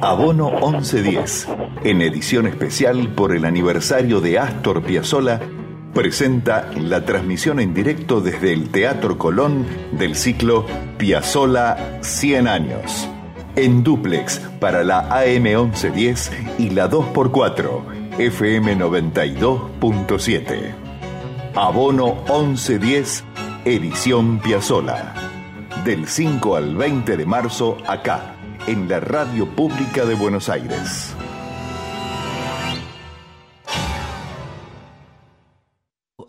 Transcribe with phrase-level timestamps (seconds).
[0.00, 1.48] Abono 1110,
[1.84, 5.40] en edición especial por el aniversario de Astor Piazzolla,
[5.94, 10.66] presenta la transmisión en directo desde el Teatro Colón del ciclo
[10.98, 13.08] Piazzolla 100 años.
[13.56, 20.74] En duplex para la AM 1110 y la 2x4 FM 92.7.
[21.54, 23.24] Abono 1110,
[23.64, 25.14] edición Piazzolla.
[25.84, 28.34] Del 5 al 20 de marzo acá
[28.66, 31.14] en la Radio Pública de Buenos Aires.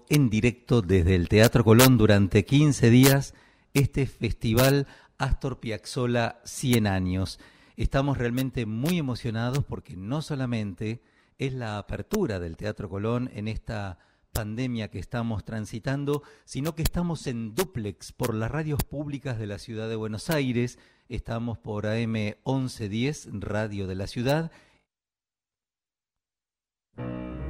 [0.10, 3.34] En directo desde el Teatro Colón durante 15 días
[3.74, 4.86] este festival
[5.18, 7.40] Astor Piazzolla 100 años.
[7.78, 11.02] Estamos realmente muy emocionados porque no solamente
[11.38, 13.98] es la apertura del Teatro Colón en esta
[14.34, 19.58] pandemia que estamos transitando, sino que estamos en duplex por las radios públicas de la
[19.58, 20.78] ciudad de Buenos Aires,
[21.08, 24.52] Estamos por AM 1110, Radio de la Ciudad.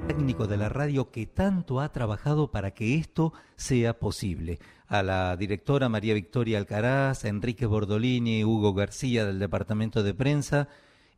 [0.09, 4.59] Técnico de la radio que tanto ha trabajado para que esto sea posible.
[4.87, 10.67] A la directora María Victoria Alcaraz, a Enrique Bordolini, Hugo García del Departamento de Prensa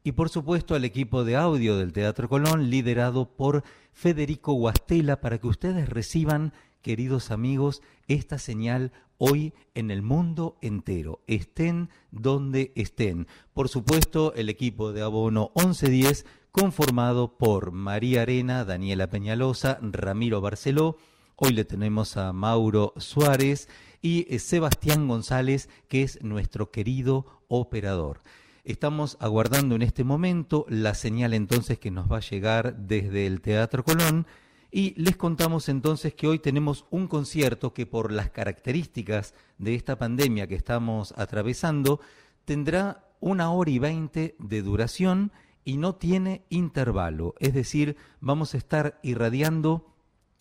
[0.03, 5.39] y por supuesto al equipo de audio del Teatro Colón liderado por Federico Guastela para
[5.39, 6.53] que ustedes reciban,
[6.83, 13.27] queridos amigos, esta señal hoy en el mundo entero, estén donde estén.
[13.53, 20.97] Por supuesto, el equipo de abono 1110 conformado por María Arena, Daniela Peñalosa, Ramiro Barceló,
[21.35, 23.69] hoy le tenemos a Mauro Suárez
[24.01, 28.21] y eh, Sebastián González, que es nuestro querido operador.
[28.63, 33.39] Estamos aguardando en este momento la señal entonces que nos va a llegar desde el
[33.39, 34.27] Teatro Colón
[34.71, 39.97] y les contamos entonces que hoy tenemos un concierto que por las características de esta
[39.97, 41.99] pandemia que estamos atravesando
[42.45, 45.31] tendrá una hora y veinte de duración
[45.63, 47.35] y no tiene intervalo.
[47.39, 49.93] Es decir, vamos a estar irradiando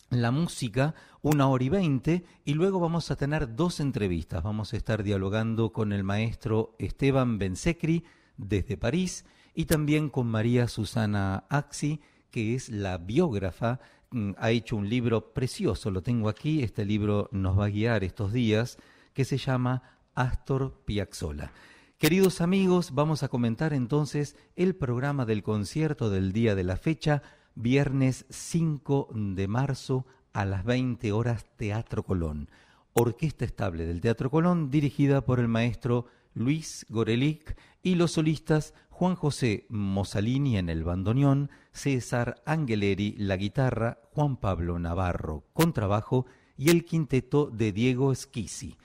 [0.09, 4.43] la música una hora y veinte y luego vamos a tener dos entrevistas.
[4.43, 8.05] Vamos a estar dialogando con el maestro Esteban Bensecri
[8.37, 11.99] desde París y también con María Susana Axi,
[12.29, 13.79] que es la biógrafa
[14.37, 18.31] ha hecho un libro precioso, lo tengo aquí, este libro nos va a guiar estos
[18.31, 18.77] días,
[19.13, 19.83] que se llama
[20.15, 21.51] Astor Piazzolla.
[21.97, 27.23] Queridos amigos, vamos a comentar entonces el programa del concierto del día de la fecha,
[27.55, 32.49] viernes 5 de marzo a las 20 horas Teatro Colón.
[32.93, 39.13] Orquesta estable del Teatro Colón dirigida por el maestro Luis Gorelic y los solistas Juan
[39.13, 46.25] José Mosalini en el bandoneón, César Angeleri la guitarra, Juan Pablo Navarro contrabajo
[46.57, 48.75] y el quinteto de Diego Schisi.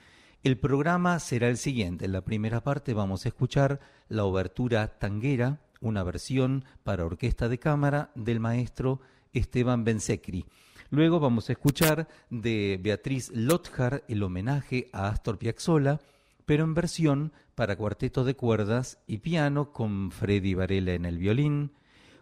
[0.43, 2.05] El programa será el siguiente.
[2.05, 7.57] En la primera parte vamos a escuchar la obertura tanguera, una versión para orquesta de
[7.57, 9.01] cámara del maestro
[9.33, 10.45] Esteban Bensecri.
[10.91, 15.99] Luego vamos a escuchar de Beatriz Lothar el homenaje a Astor Piazzolla,
[16.45, 21.71] pero en versión para cuarteto de cuerdas y piano con Freddy Varela en el violín,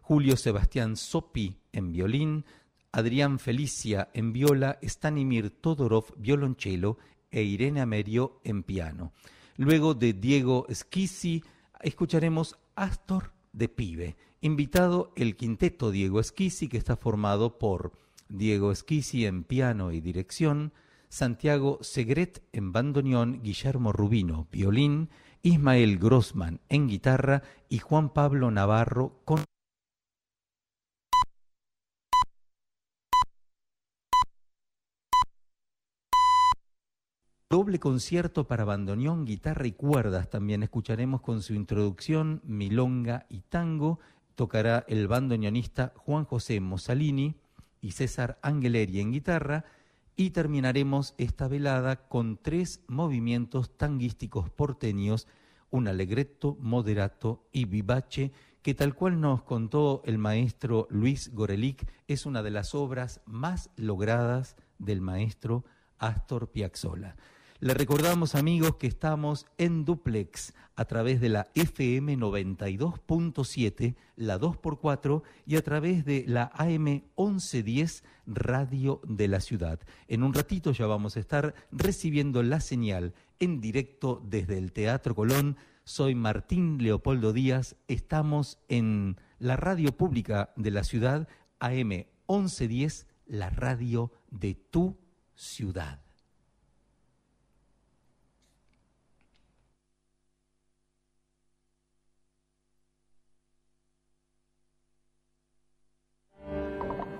[0.01, 2.45] Julio Sebastián Sopi en violín,
[2.91, 6.97] Adrián Felicia en viola, Stanimir Todorov violonchelo
[7.31, 9.13] e Irene Amerio en piano.
[9.55, 11.43] Luego de Diego Schisi
[11.81, 17.93] escucharemos Astor de Pibe, invitado el quinteto Diego Schisi que está formado por
[18.27, 20.73] Diego Schisi en piano y dirección,
[21.11, 25.09] Santiago Segret en bandoneón, Guillermo Rubino violín,
[25.43, 29.43] Ismael Grossman en guitarra y Juan Pablo Navarro con
[37.49, 40.29] Doble concierto para bandoneón, guitarra y cuerdas.
[40.29, 43.99] También escucharemos con su introducción milonga y tango.
[44.35, 47.35] Tocará el bandoneonista Juan José Mosalini
[47.81, 49.65] y César Angeleri en guitarra
[50.15, 55.27] y terminaremos esta velada con tres movimientos tanguísticos porteños,
[55.69, 62.25] un alegretto, moderato y vivace, que tal cual nos contó el maestro Luis Gorelic, es
[62.25, 65.65] una de las obras más logradas del maestro
[65.97, 67.15] Astor Piazzolla.
[67.61, 75.21] Le recordamos, amigos, que estamos en duplex a través de la FM 92.7, la 2x4
[75.45, 79.79] y a través de la AM 1110 Radio de la Ciudad.
[80.07, 85.13] En un ratito ya vamos a estar recibiendo la señal en directo desde el Teatro
[85.13, 85.55] Colón.
[85.83, 87.75] Soy Martín Leopoldo Díaz.
[87.87, 91.27] Estamos en la radio pública de la ciudad,
[91.59, 94.97] AM 1110, la radio de tu
[95.35, 96.01] ciudad.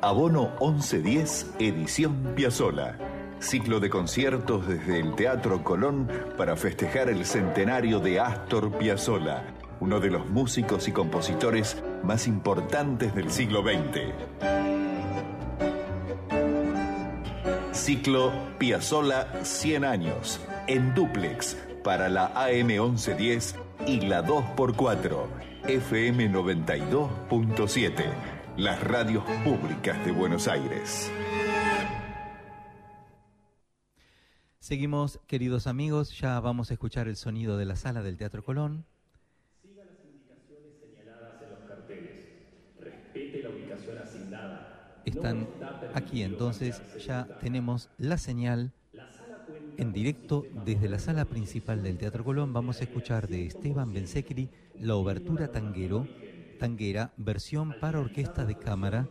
[0.04, 2.98] Abono 1110, edición Piazzola.
[3.40, 6.10] Ciclo de conciertos desde el Teatro Colón
[6.40, 9.44] para festejar el centenario de Astor Piazzolla,
[9.80, 14.12] uno de los músicos y compositores más importantes del siglo XX.
[17.72, 23.56] Ciclo Piazzola 100 años, en duplex, para la AM 1110
[23.86, 25.28] y la 2x4,
[25.68, 31.12] FM 92.7, las radios públicas de Buenos Aires.
[34.60, 38.86] Seguimos, queridos amigos, ya vamos a escuchar el sonido de la sala del Teatro Colón.
[39.62, 42.26] Siga las indicaciones señaladas en los carteles.
[42.80, 45.02] Respete la ubicación asignada.
[45.06, 45.48] Están
[45.94, 48.74] aquí entonces, ya tenemos la señal
[49.78, 52.54] en directo desde la sala principal del Teatro Colón.
[52.54, 54.50] Vamos a escuchar de Esteban Bensecri
[54.80, 56.08] la obertura tanguero,
[56.62, 59.08] tanguera, versión para orquesta de cámara.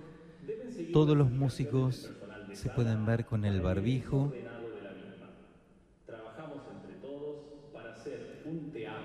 [0.92, 2.12] Todos los músicos
[2.52, 4.32] se pueden ver con el barbijo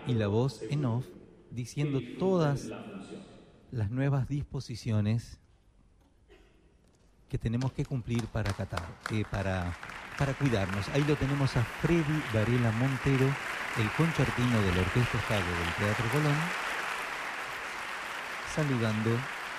[0.05, 1.07] y la voz en off
[1.49, 2.69] diciendo todas
[3.71, 5.39] las nuevas disposiciones
[7.27, 9.75] que tenemos que cumplir para Qatar, eh, para,
[10.19, 10.87] para cuidarnos.
[10.89, 16.05] Ahí lo tenemos a Freddy Varela Montero, el concertino de la Orquesta Estado del Teatro
[16.11, 16.64] Colón,
[18.55, 19.09] saludando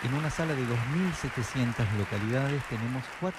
[0.05, 2.63] en una sala de 2.700 localidades.
[2.71, 3.39] Tenemos cuatro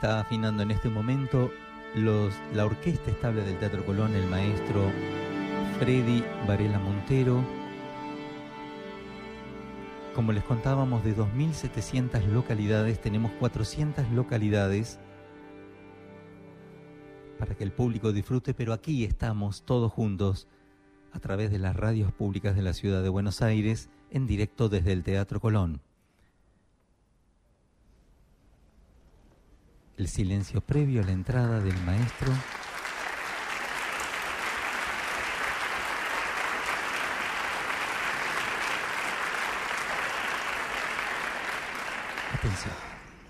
[0.00, 1.52] está afinando en este momento
[2.54, 4.90] la orquesta estable del Teatro Colón, el maestro
[5.78, 7.44] Freddy Varela Montero.
[10.14, 14.98] Como les contábamos, de 2.700 localidades, tenemos 400 localidades
[17.38, 20.48] para que el público disfrute, pero aquí estamos todos juntos
[21.12, 24.92] a través de las radios públicas de la ciudad de Buenos Aires, en directo desde
[24.92, 25.82] el Teatro Colón.
[30.00, 32.32] El silencio previo a la entrada del maestro.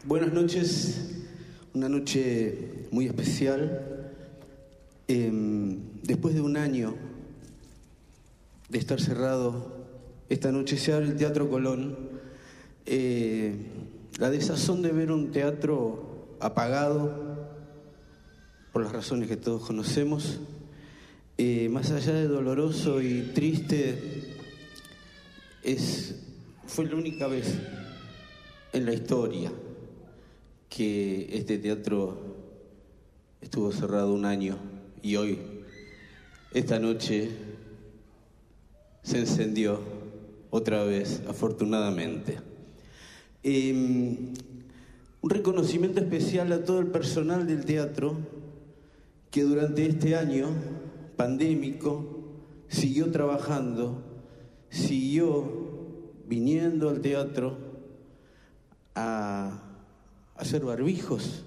[0.05, 1.25] Buenas noches,
[1.75, 4.13] una noche muy especial.
[5.09, 6.95] Em, después de un año
[8.69, 9.89] de estar cerrado,
[10.29, 11.99] esta noche se abre el Teatro Colón.
[12.87, 13.57] Eh,
[14.19, 16.10] la desazón de ver un teatro
[16.41, 17.49] apagado
[18.73, 20.41] por las razones que todos conocemos.
[21.39, 24.37] Eh, más allá de doloroso y triste,
[25.63, 26.17] es,
[26.67, 27.55] fue la única vez
[28.73, 29.53] en la historia
[30.69, 32.37] que este teatro
[33.41, 34.59] estuvo cerrado un año
[35.03, 35.39] y hoy,
[36.53, 37.31] esta noche,
[39.03, 39.81] se encendió
[40.51, 42.39] otra vez, afortunadamente.
[43.43, 44.35] Em,
[45.23, 48.17] un reconocimiento especial a todo el personal del teatro
[49.31, 50.49] que durante este año
[51.17, 52.21] pandémico
[52.69, 54.03] siguió trabajando,
[54.71, 55.71] siguió
[56.27, 57.59] viniendo al teatro
[58.95, 59.63] a
[60.37, 61.45] hacer barbijos,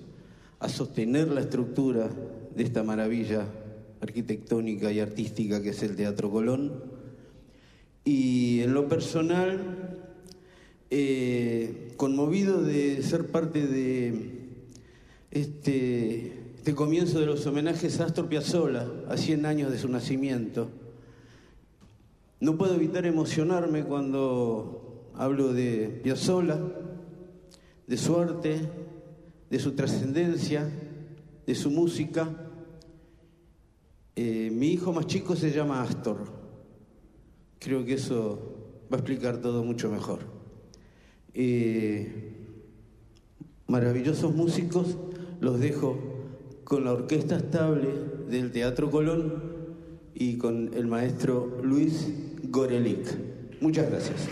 [0.60, 2.10] a sostener la estructura
[2.56, 3.48] de esta maravilla
[4.01, 6.84] arquitectónica y artística que es el Teatro Colón.
[8.06, 9.83] Y en lo personal,
[10.96, 14.60] eh, conmovido de ser parte de
[15.32, 20.70] este, este, comienzo de los homenajes a Astor Piazzolla, a 100 años de su nacimiento.
[22.40, 26.60] No puedo evitar emocionarme cuando hablo de Piazzolla,
[27.88, 28.62] de su arte,
[29.50, 30.70] de su trascendencia,
[31.48, 32.30] de su música.
[34.16, 36.20] Eh, mi hijo más chico se llama Astor.
[37.58, 40.33] Creo que eso va a explicar todo mucho mejor.
[41.34, 42.34] Eh,
[43.68, 44.98] maravillosos músicos,
[45.40, 45.98] los dejo
[46.63, 47.90] con la orquesta estable
[48.30, 49.54] del Teatro Colón
[50.13, 52.08] y con el maestro Luis
[52.44, 53.08] Gorelik.
[53.62, 54.30] Muchas gracias.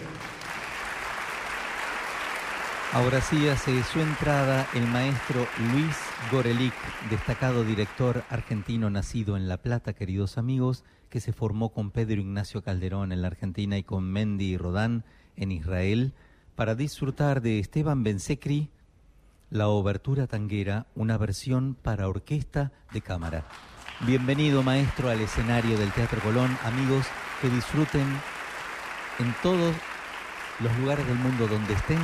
[2.94, 5.96] Ahora sí hace su entrada el maestro Luis
[6.30, 6.74] Gorelic,
[7.10, 12.62] destacado director argentino nacido en La Plata, queridos amigos, que se formó con Pedro Ignacio
[12.64, 15.06] Calderón en la Argentina y con Mendy Rodán
[15.38, 16.14] en Israel,
[16.62, 18.70] para disfrutar de Esteban Bensecri,
[19.50, 23.48] la obertura tanguera, una versión para orquesta de cámara.
[24.02, 27.08] Bienvenido maestro al escenario del Teatro Colón, amigos
[27.42, 28.06] que disfruten
[29.18, 29.74] en todos
[30.60, 31.98] los lugares del mundo donde estén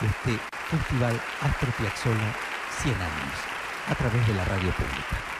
[0.00, 2.34] este Festival Astro Piazzolla
[2.80, 3.36] 100 años
[3.90, 5.33] a través de la radio pública.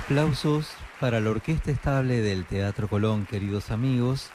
[0.00, 0.66] Aplausos
[0.98, 4.30] para la Orquesta Estable del Teatro Colón, queridos amigos.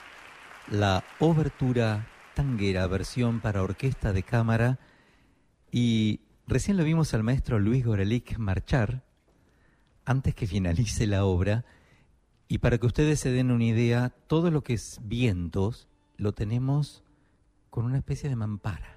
[0.69, 4.80] La obertura tanguera, versión para orquesta de cámara.
[5.71, 9.04] Y recién lo vimos al maestro Luis Gorelick marchar
[10.06, 11.65] antes que finalice la obra.
[12.47, 17.04] Y para que ustedes se den una idea, todo lo que es vientos lo tenemos
[17.71, 18.94] con una especie de mampara.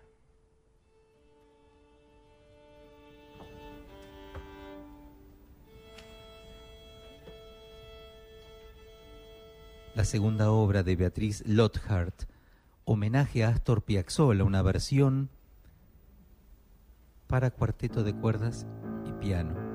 [9.99, 12.31] La segunda obra de Beatriz Lothart,
[12.85, 15.29] homenaje a Astor Piazzolla, una versión
[17.27, 18.65] para cuarteto de cuerdas
[19.09, 19.68] y piano.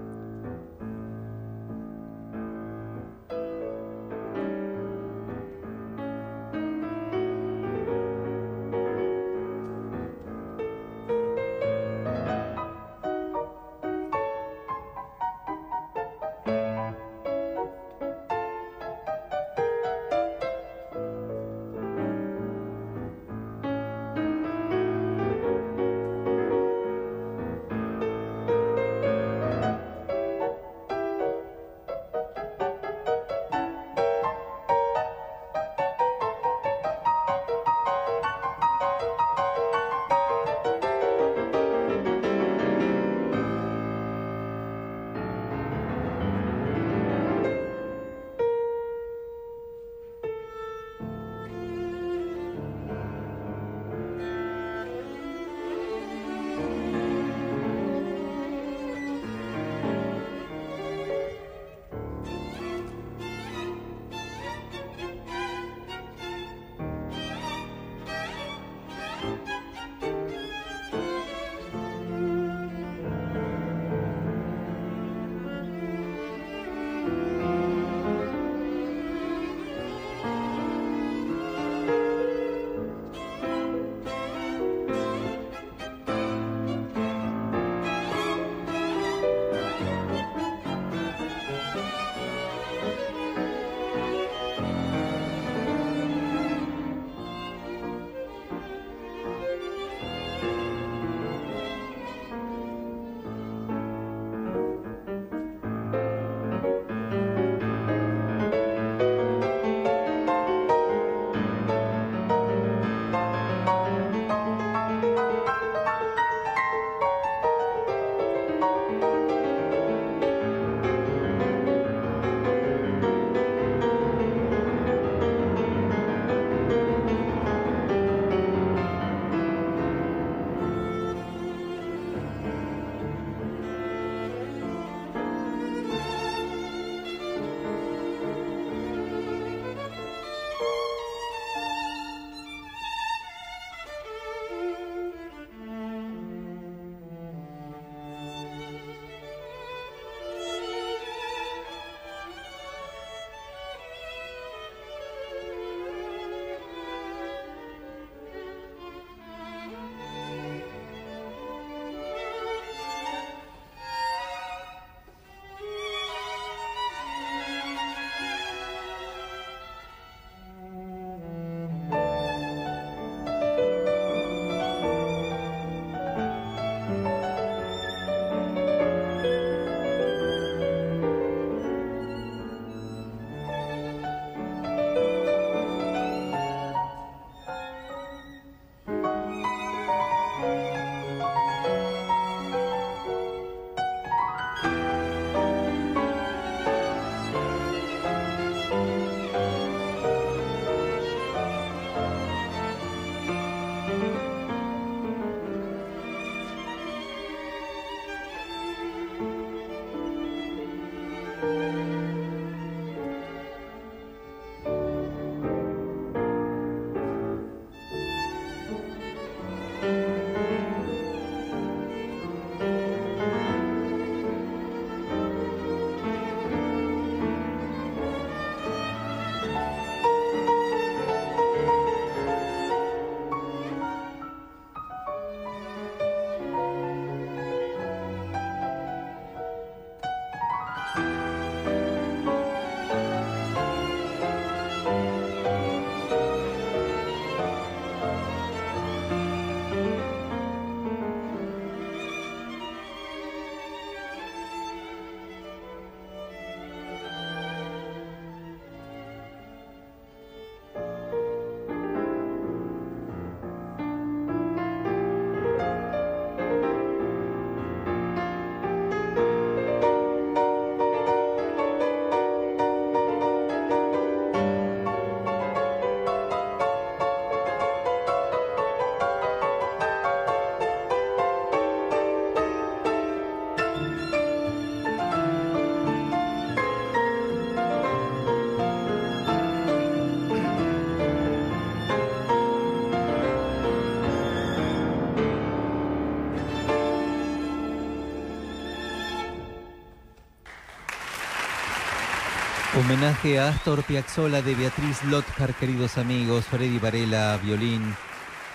[302.75, 307.93] Homenaje a Astor Piazzolla de Beatriz Lothar, queridos amigos, Freddy Varela, violín,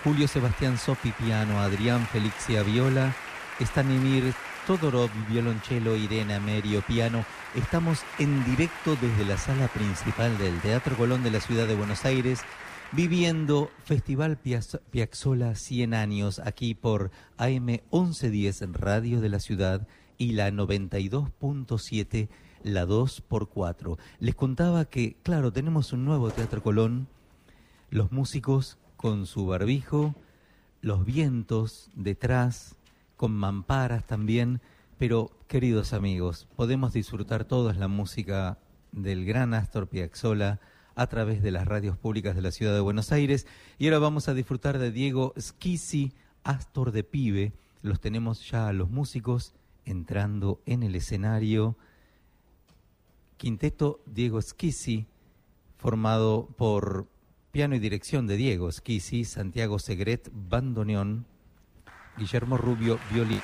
[0.03, 3.15] Julio Sebastián Sopi, piano, Adrián Felixia, viola,
[3.61, 4.35] Stanimir
[4.67, 7.25] Todorov, violonchelo, Irene Amerio, piano.
[7.55, 12.05] Estamos en directo desde la sala principal del Teatro Colón de la Ciudad de Buenos
[12.05, 12.41] Aires,
[12.91, 20.51] viviendo Festival Piazzolla 100 años, aquí por AM 1110 Radio de la Ciudad y la
[20.51, 22.29] 92.7
[22.63, 23.99] la 2x4.
[24.21, 27.09] Les contaba que, claro, tenemos un nuevo Teatro Colón,
[27.91, 30.15] los músicos con su barbijo,
[30.81, 32.77] los vientos detrás,
[33.17, 34.61] con mamparas también,
[34.99, 38.59] pero queridos amigos, podemos disfrutar todos la música
[38.93, 40.61] del gran Astor Piazzolla
[40.95, 43.47] a través de las radios públicas de la ciudad de Buenos Aires.
[43.79, 48.73] Y ahora vamos a disfrutar de Diego Schisi, Astor de Pibe, los tenemos ya a
[48.73, 51.77] los músicos entrando en el escenario
[53.39, 55.07] Quinteto Diego Schisi,
[55.79, 57.07] formado por
[57.53, 61.25] piano y dirección de Diego Schisi, Santiago Segret, bandoneón,
[62.19, 63.41] Guillermo Rubio, violín.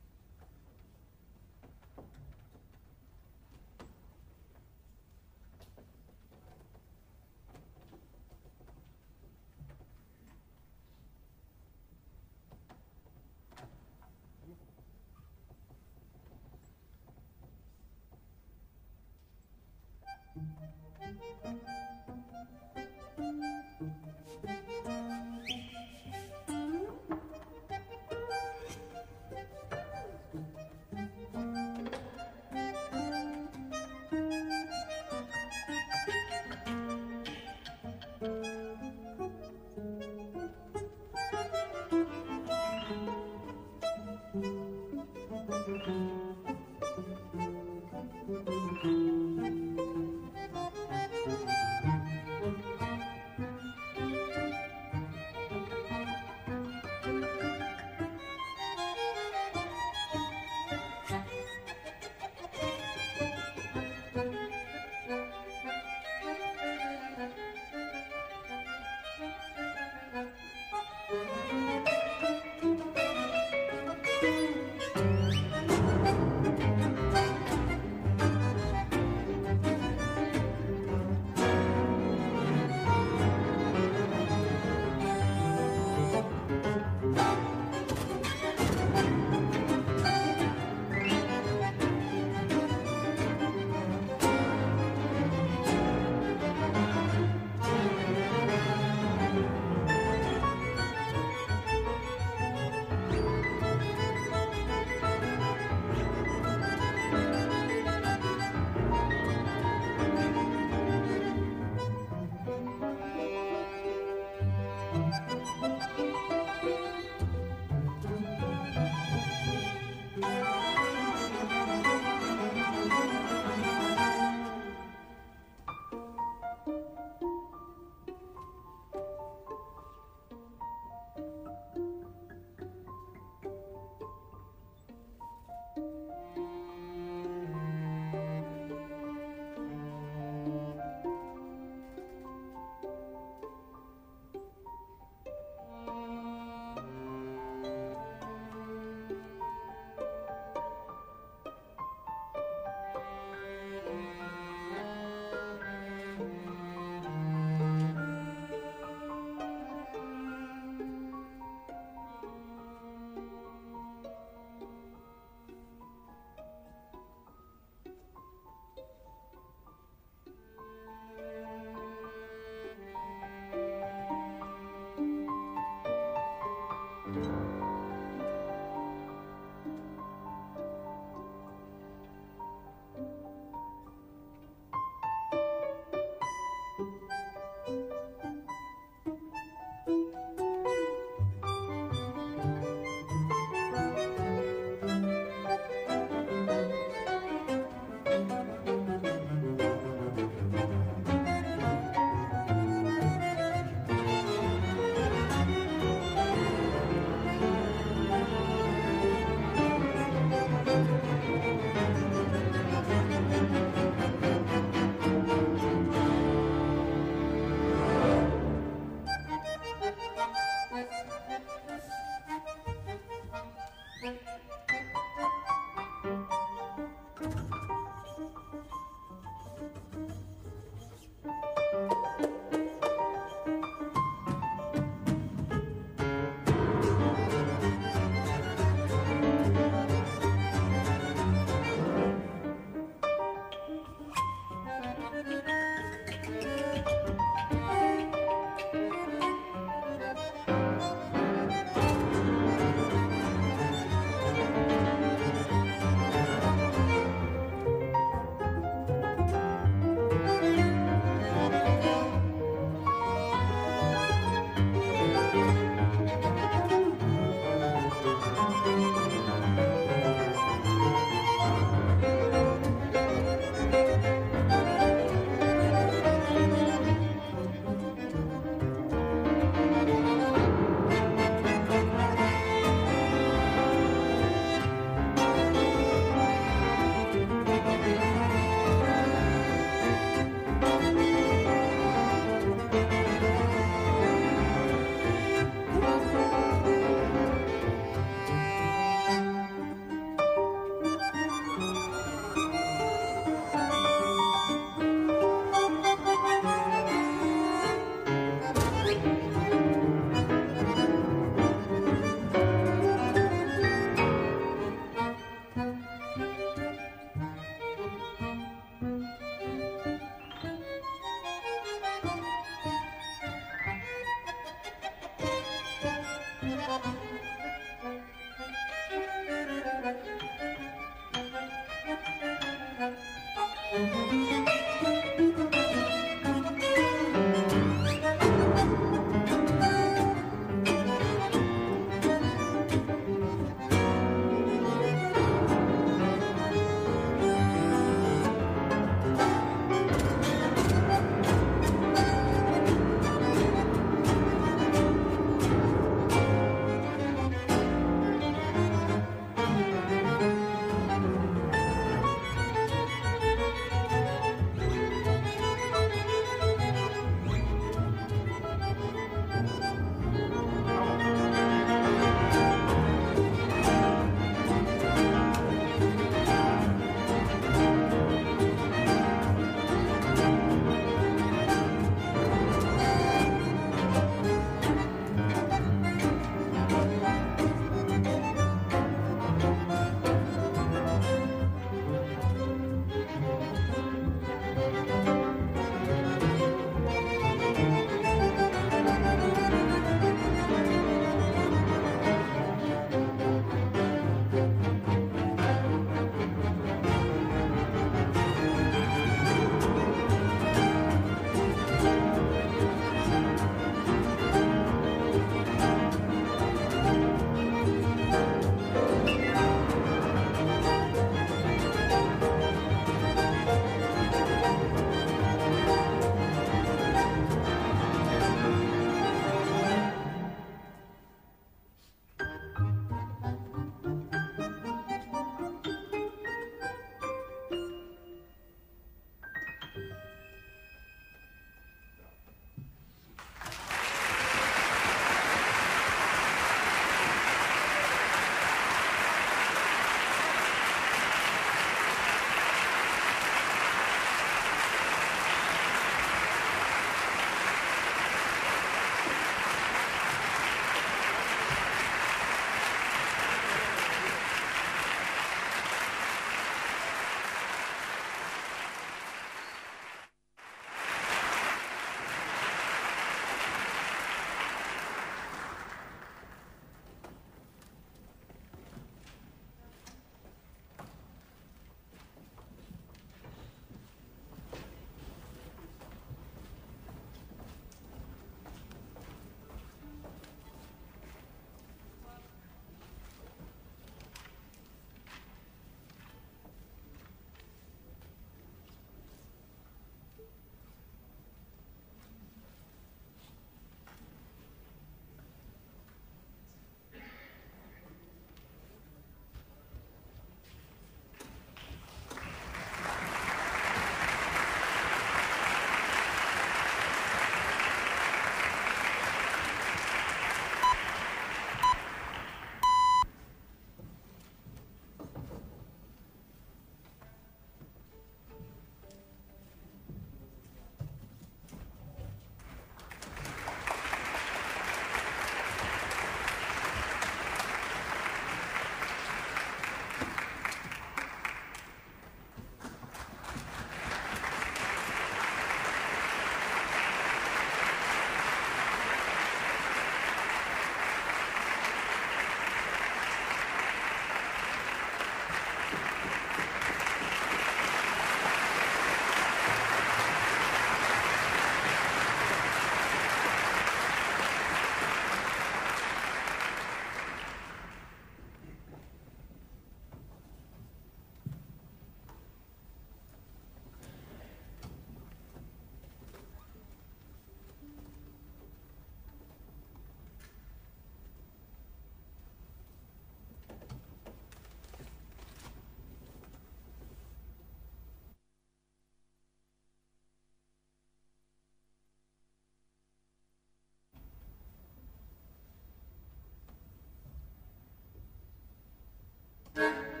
[599.61, 600.00] thank you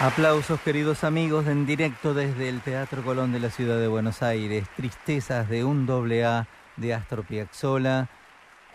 [0.00, 4.66] Aplausos queridos amigos en directo desde el Teatro Colón de la Ciudad de Buenos Aires.
[4.74, 6.48] Tristezas de un doble A
[6.78, 8.08] de Astor Piazzolla,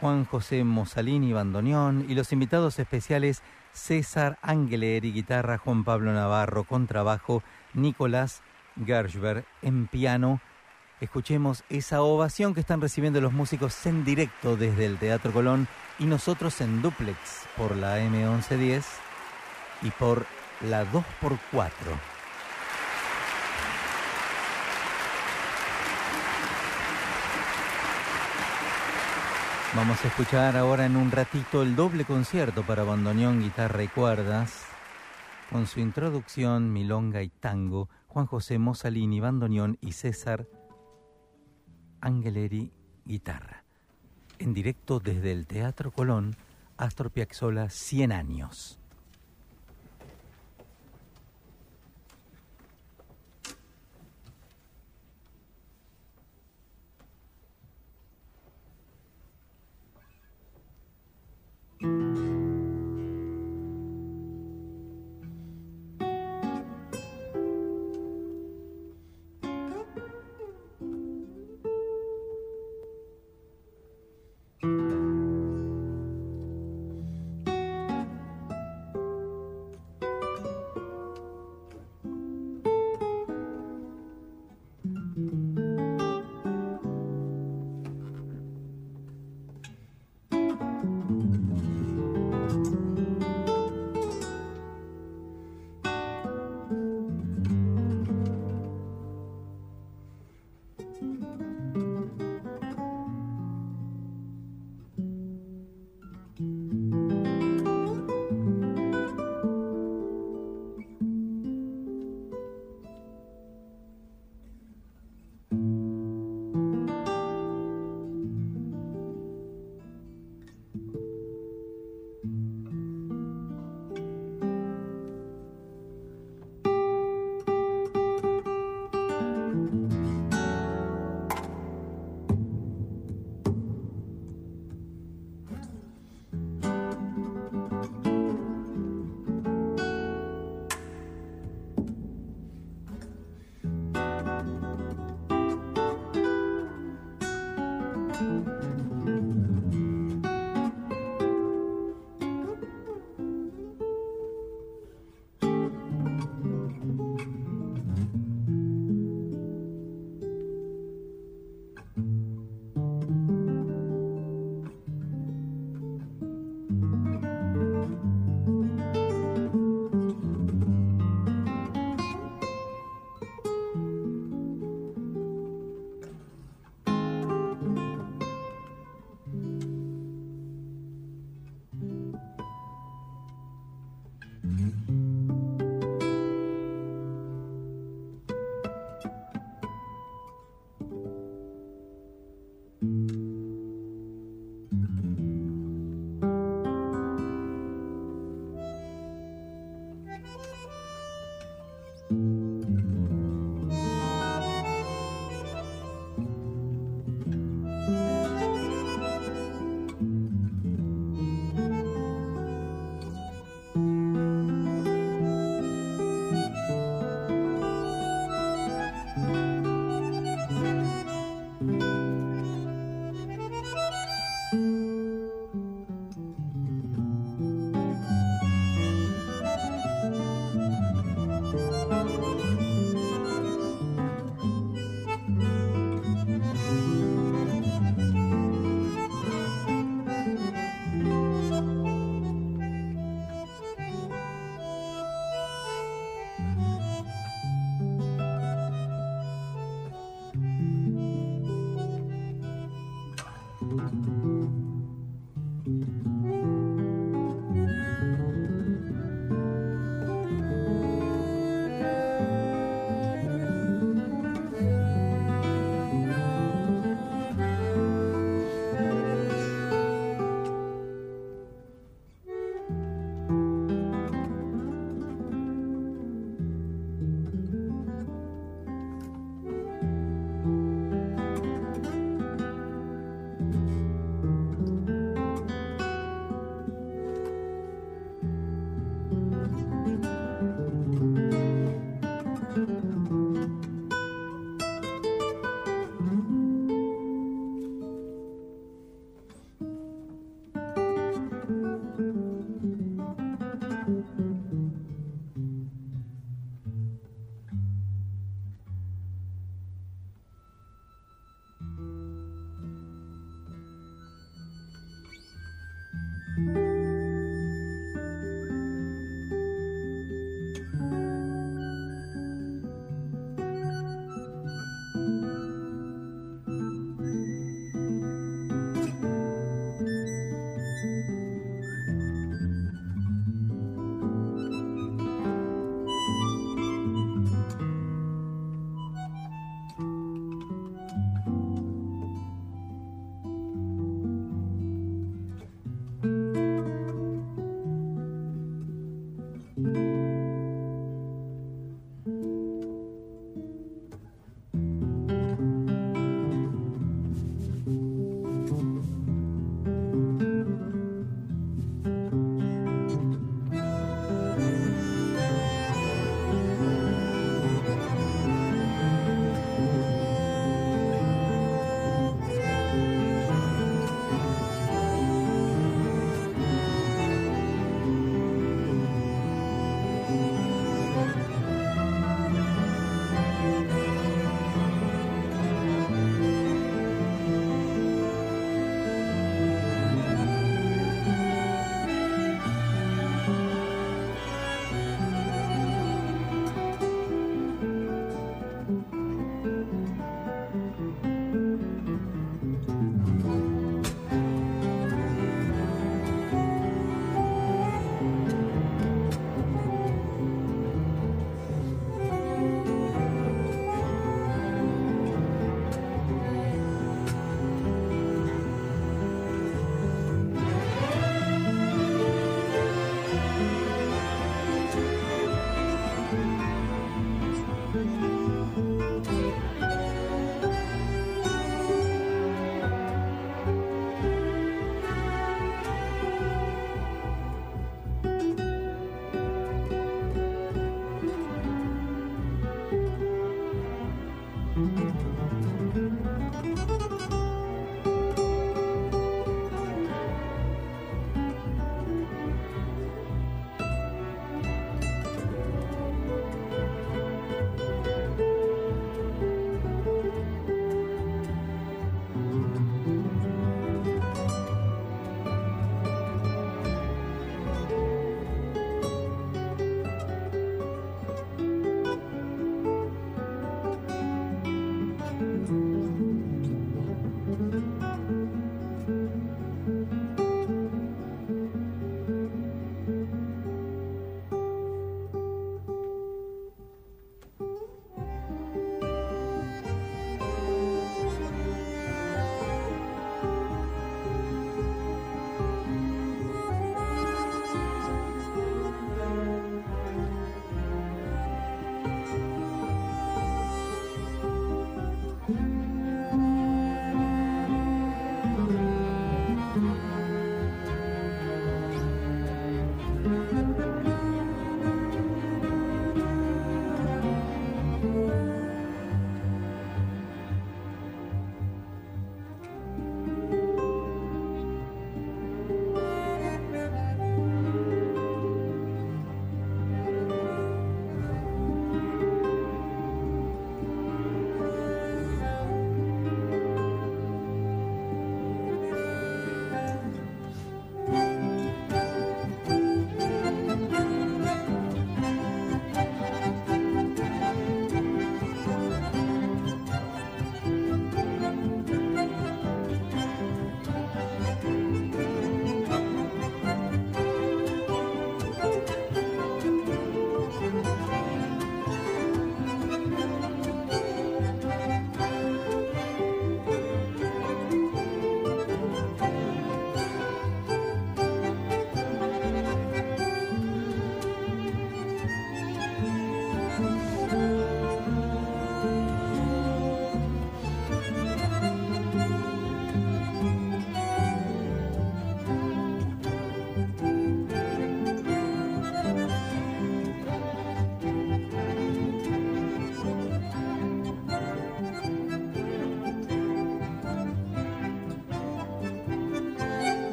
[0.00, 3.40] Juan José Mosalini bandoneón y los invitados especiales
[3.72, 8.42] César Angeleri guitarra, Juan Pablo Navarro contrabajo, Nicolás
[8.84, 10.40] Gershberg en piano.
[11.00, 15.68] Escuchemos esa ovación que están recibiendo los músicos en directo desde el Teatro Colón
[16.00, 18.82] y nosotros en duplex por la M1110
[19.82, 20.26] y por
[20.68, 21.72] la 2x4.
[29.74, 34.66] Vamos a escuchar ahora en un ratito el doble concierto para bandoneón, guitarra y cuerdas,
[35.50, 40.46] con su introducción, milonga y tango, Juan José Mosalini, bandoneón y César
[42.02, 42.70] Angeleri,
[43.06, 43.64] guitarra.
[44.38, 46.36] En directo desde el Teatro Colón,
[46.76, 48.81] Astor Piazzolla, 100 años.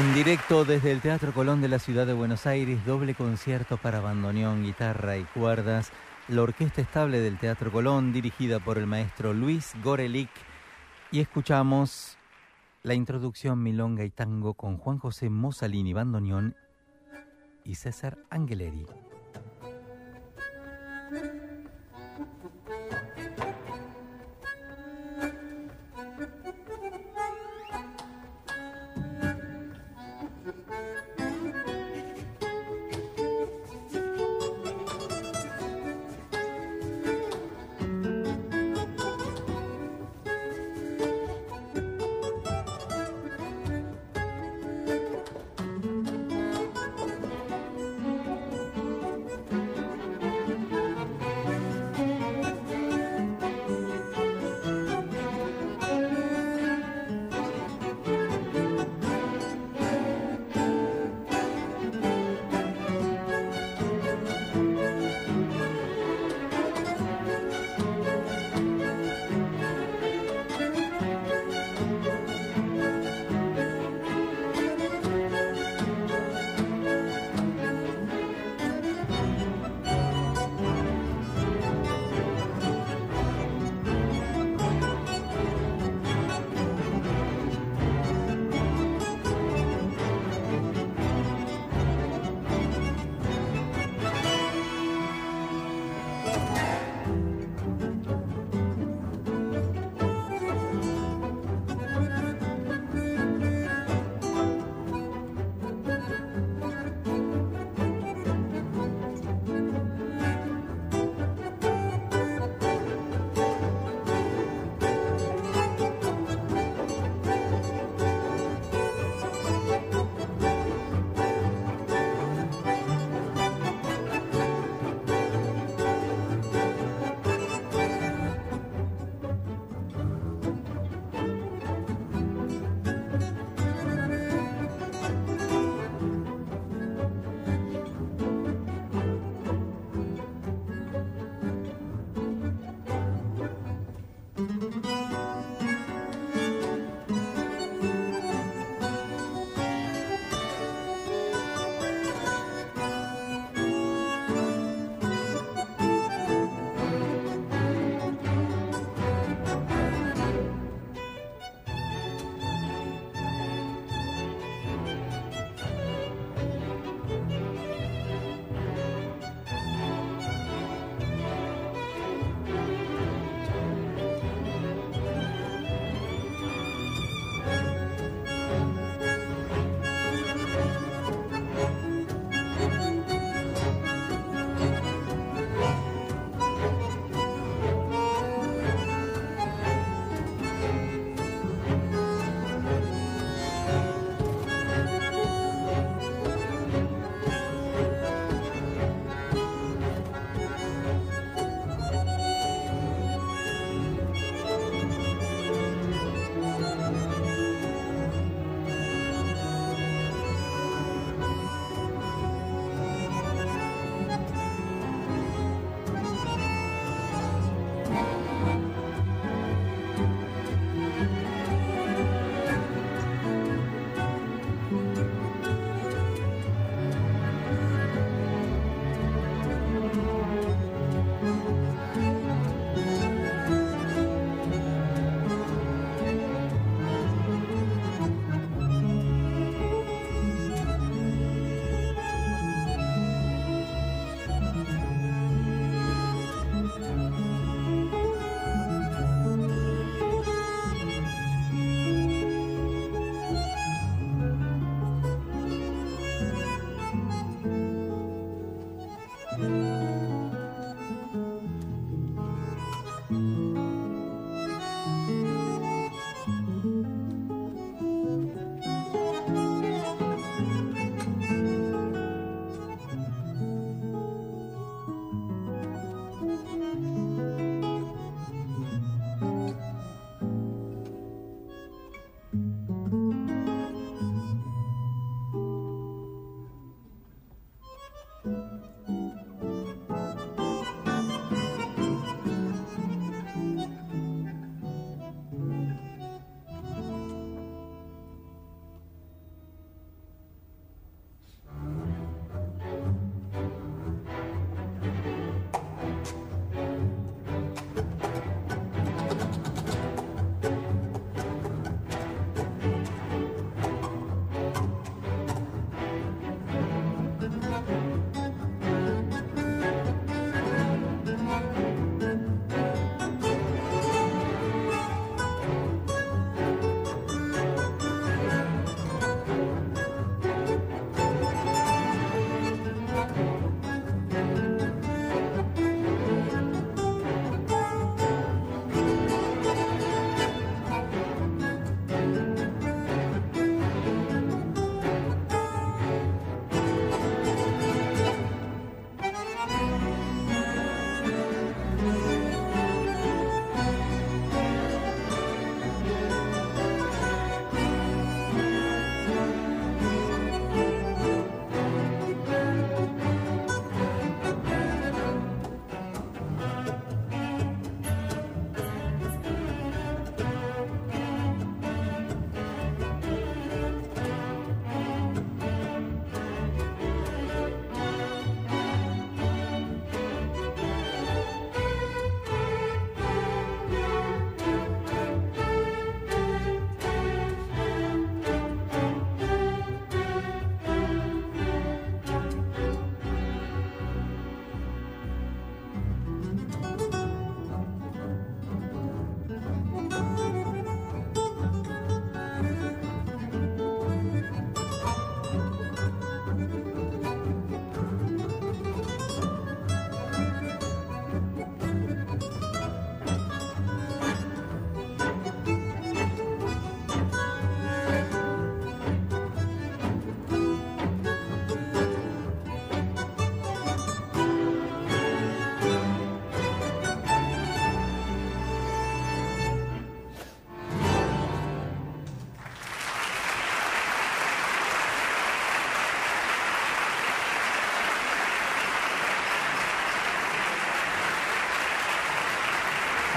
[0.00, 4.00] En directo desde el Teatro Colón de la ciudad de Buenos Aires, doble concierto para
[4.00, 5.92] bandoneón, guitarra y cuerdas,
[6.26, 10.30] la Orquesta Estable del Teatro Colón, dirigida por el maestro Luis Gorelick,
[11.12, 12.16] y escuchamos
[12.82, 16.56] la introducción Milonga y Tango con Juan José Mosalini bandoneón
[17.62, 18.86] y César Angeleri.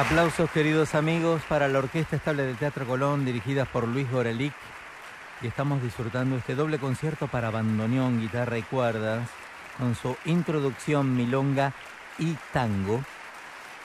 [0.06, 4.54] Aplausos queridos amigos para la Orquesta Estable del Teatro Colón dirigida por Luis Gorelic
[5.42, 9.30] y estamos disfrutando este doble concierto para bandoneón, guitarra y cuerdas
[9.78, 11.72] con su introducción milonga
[12.20, 13.02] y tango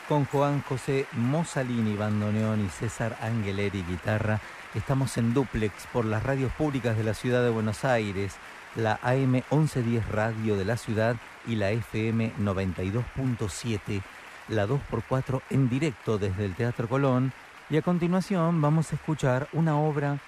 [0.09, 4.41] con Juan José Mosalini bandoneón y César Angeleri guitarra.
[4.75, 8.35] Estamos en duplex por las radios públicas de la ciudad de Buenos Aires,
[8.75, 11.14] la AM 1110 Radio de la ciudad
[11.47, 14.03] y la FM 92.7
[14.49, 17.32] la 2x4 en directo desde el Teatro Colón
[17.70, 20.20] y a continuación vamos a escuchar una obra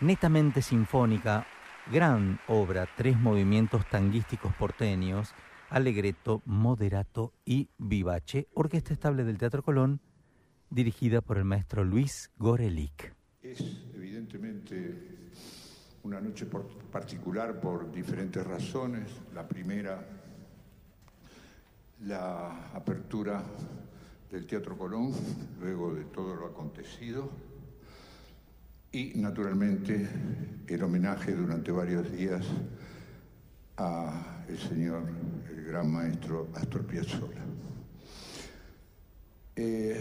[0.00, 1.46] netamente sinfónica,
[1.90, 5.34] gran obra, tres movimientos tanguísticos porteños,
[5.70, 10.00] Alegreto, Moderato y Vivace, orquesta estable del Teatro Colón,
[10.68, 13.14] dirigida por el maestro Luis Gorelic.
[13.42, 13.60] Es
[13.94, 15.30] evidentemente
[16.02, 16.46] una noche
[16.92, 19.22] particular por diferentes razones.
[19.34, 20.15] La primera
[22.04, 23.42] la apertura
[24.30, 25.12] del Teatro Colón,
[25.60, 27.30] luego de todo lo acontecido,
[28.92, 30.08] y naturalmente
[30.66, 32.44] el homenaje durante varios días
[33.76, 35.02] a el señor,
[35.50, 37.44] el gran maestro Astor Piazzolla.
[39.54, 40.00] Eh,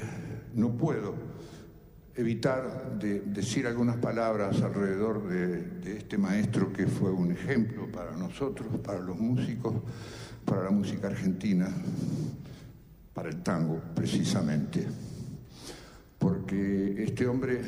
[0.54, 1.16] no puedo
[2.16, 8.68] evitar de decir algunas palabras alrededor de este maestro que fue un ejemplo para nosotros,
[8.82, 9.76] para los músicos,
[10.46, 11.68] para la música argentina,
[13.14, 14.88] para el tango precisamente,
[16.20, 17.62] porque este hombre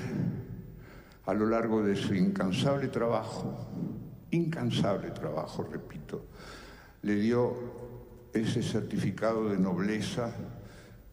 [1.25, 3.67] a lo largo de su incansable trabajo,
[4.31, 6.25] incansable trabajo, repito,
[7.01, 7.53] le dio
[8.33, 10.31] ese certificado de nobleza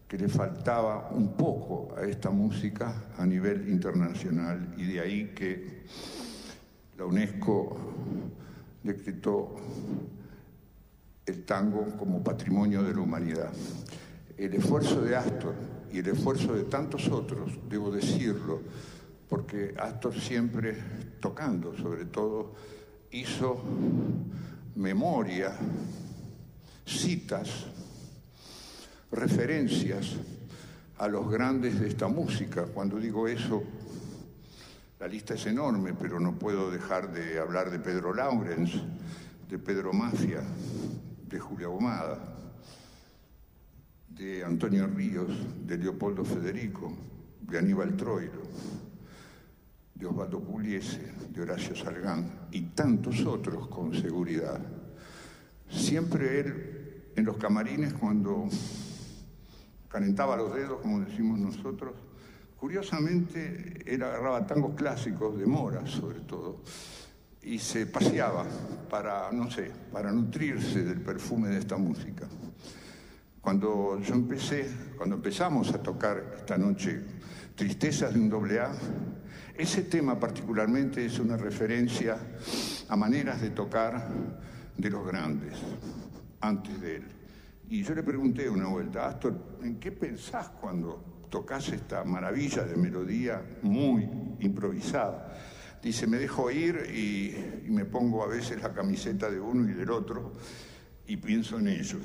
[0.06, 4.74] que le faltaba un poco a esta música a nivel internacional.
[4.76, 5.82] Y de ahí que
[6.96, 7.76] la UNESCO
[8.82, 9.56] decretó
[11.26, 13.52] el tango como patrimonio de la humanidad.
[14.36, 15.54] El esfuerzo de Astor
[15.92, 18.60] y el esfuerzo de tantos otros, debo decirlo,
[19.28, 20.76] porque Astor siempre,
[21.20, 22.54] tocando sobre todo,
[23.10, 23.62] hizo
[24.74, 25.56] memoria,
[26.84, 27.66] citas,
[29.12, 30.16] referencias
[30.98, 32.66] a los grandes de esta música.
[32.66, 33.62] Cuando digo eso,
[34.98, 38.82] la lista es enorme, pero no puedo dejar de hablar de Pedro Laurens,
[39.48, 40.42] de Pedro Mafia,
[41.34, 42.16] de Julia Gomada,
[44.08, 45.32] de Antonio Ríos,
[45.66, 46.96] de Leopoldo Federico,
[47.40, 48.42] de Aníbal Troilo,
[49.96, 54.60] de Osvaldo Pugliese, de Horacio Salgán y tantos otros con seguridad.
[55.68, 58.46] Siempre él en los camarines cuando
[59.88, 61.94] calentaba los dedos, como decimos nosotros,
[62.56, 66.62] curiosamente él agarraba tangos clásicos de Mora sobre todo
[67.44, 68.44] y se paseaba
[68.88, 72.26] para, no sé, para nutrirse del perfume de esta música.
[73.40, 77.02] Cuando yo empecé, cuando empezamos a tocar esta noche
[77.54, 78.72] Tristezas de un doble A,
[79.56, 82.18] ese tema particularmente es una referencia
[82.88, 84.08] a maneras de tocar
[84.76, 85.54] de los grandes,
[86.40, 87.04] antes de él.
[87.68, 92.76] Y yo le pregunté una vuelta, Astor, ¿en qué pensás cuando tocas esta maravilla de
[92.76, 94.02] melodía muy
[94.40, 95.33] improvisada?
[95.84, 99.90] Dice, me dejo ir y, me pongo a veces la camiseta de uno y del
[99.90, 100.32] otro
[101.06, 102.00] y pienso en ellos.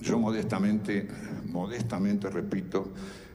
[0.00, 1.06] Yo modestamente,
[1.46, 2.92] modestamente repito,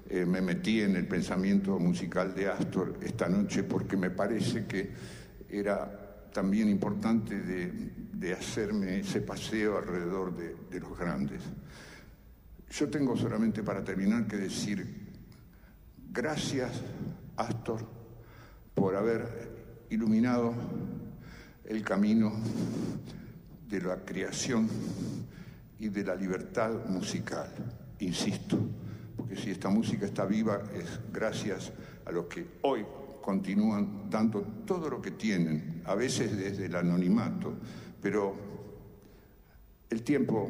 [0.09, 4.91] eh, me metí en el pensamiento musical de Astor esta noche porque me parece que
[5.49, 11.43] era también importante de, hacerme ese paseo alrededor de, de los grandes.
[12.71, 14.85] Yo tengo solamente para terminar que decir
[16.11, 16.81] gracias,
[17.37, 17.98] Astor,
[18.79, 19.27] por haber
[19.89, 20.53] iluminado
[21.65, 22.31] el camino
[23.67, 24.69] de la creación
[25.77, 27.49] y de la libertad musical.
[27.99, 28.57] Insisto,
[29.17, 31.73] porque si esta música está viva es gracias
[32.05, 32.85] a los que hoy
[33.21, 37.53] continúan dando todo lo que tienen, a veces desde el anonimato,
[38.01, 38.33] pero
[39.89, 40.49] el tiempo,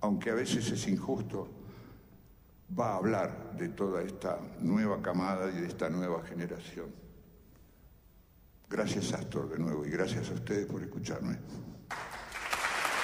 [0.00, 1.48] aunque a veces es injusto,
[2.78, 7.07] va a hablar de toda esta nueva camada y de esta nueva generación.
[8.70, 11.38] Gracias Astor de nuevo y gracias a ustedes por escucharme.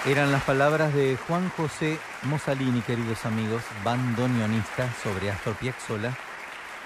[0.07, 6.15] Eran las palabras de Juan José Mosalini, queridos amigos, bandoneonista sobre Astor Piazzolla.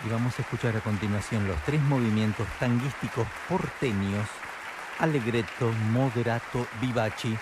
[0.07, 4.29] Y vamos a escuchar a continuación los tres movimientos tanguísticos porteños,
[5.01, 7.37] Allegretto, Moderato, Vivaci,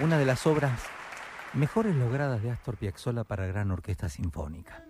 [0.00, 0.78] una de las obras
[1.54, 4.83] mejores logradas de Astor Piazzolla para gran orquesta sinfónica.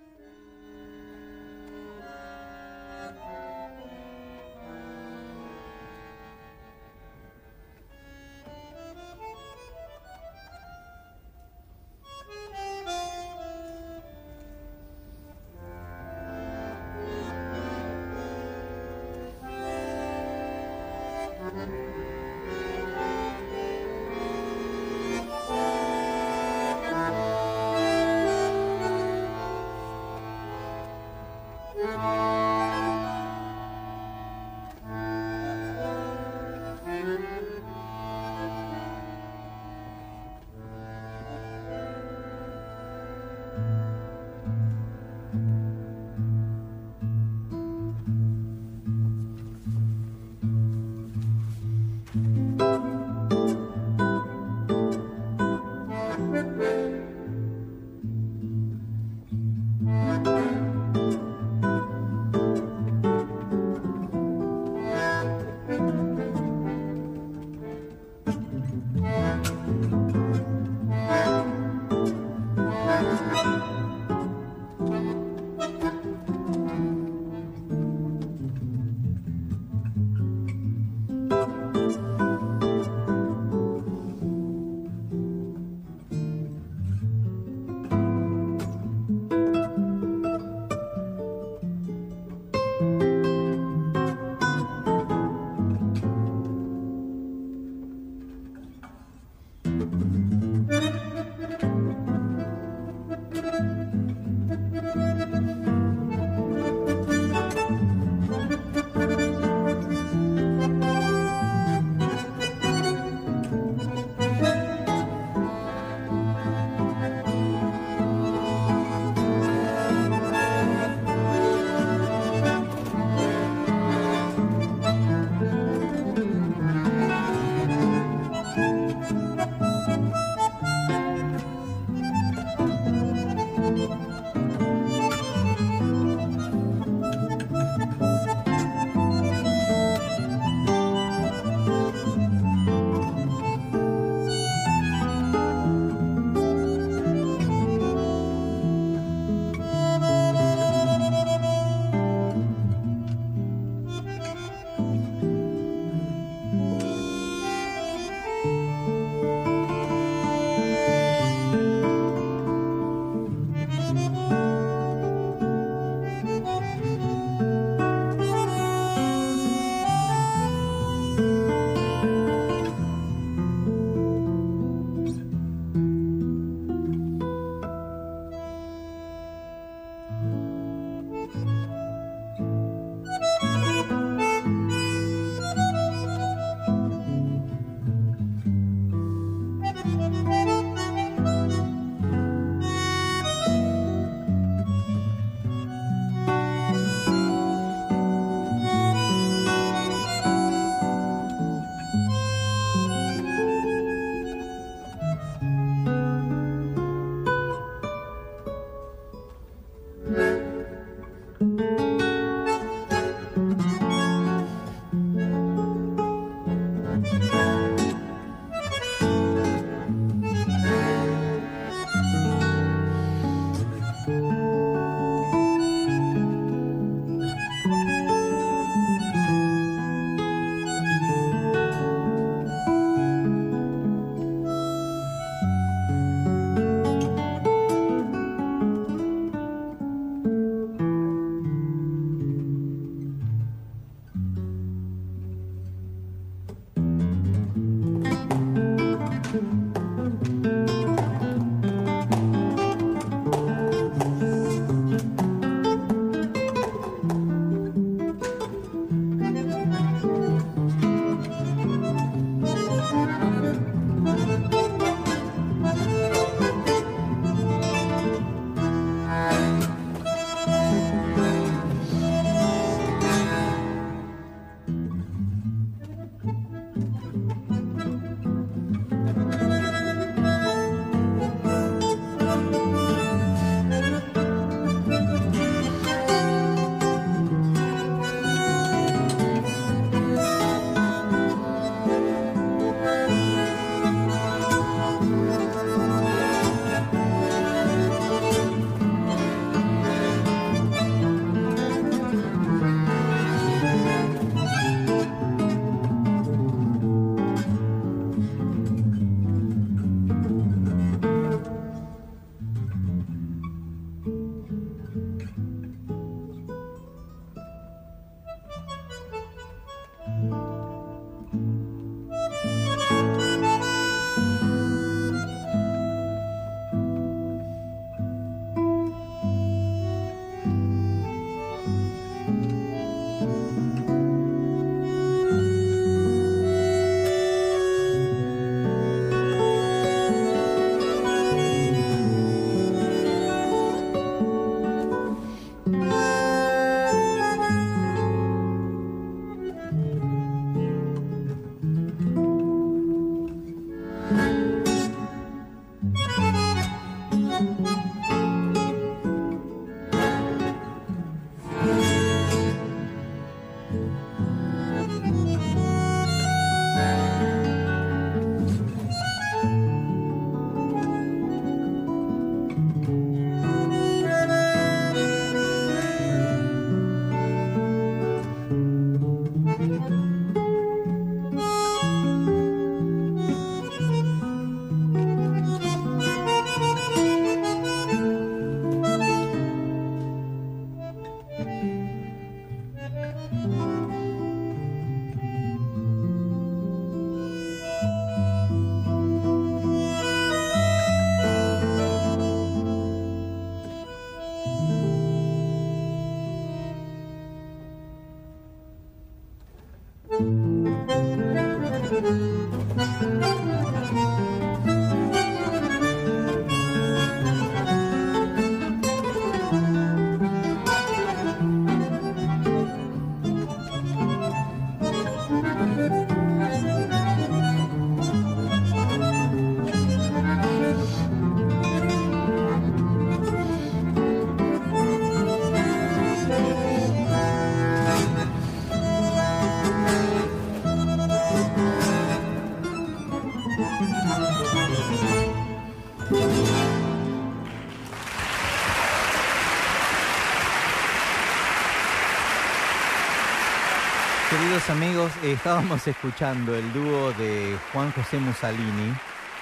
[454.75, 458.93] Amigos, eh, estábamos escuchando el dúo de Juan José Mussolini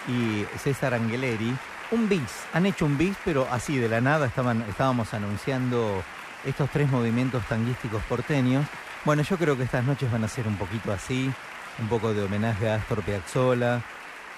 [0.07, 1.57] y César Angeleri.
[1.91, 6.03] Un bis, han hecho un bis, pero así de la nada estaban, estábamos anunciando
[6.45, 8.67] estos tres movimientos tanguísticos porteños.
[9.07, 11.33] Bueno, yo creo que estas noches van a ser un poquito así,
[11.79, 13.81] un poco de homenaje a Astor Piazzolla,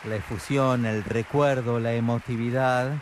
[0.09, 2.93] la efusión, el recuerdo, la emotividad.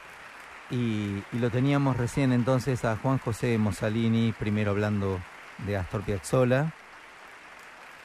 [0.70, 5.20] Y, y lo teníamos recién entonces a Juan José Mussolini, primero hablando
[5.66, 6.73] de Astor Piazzolla,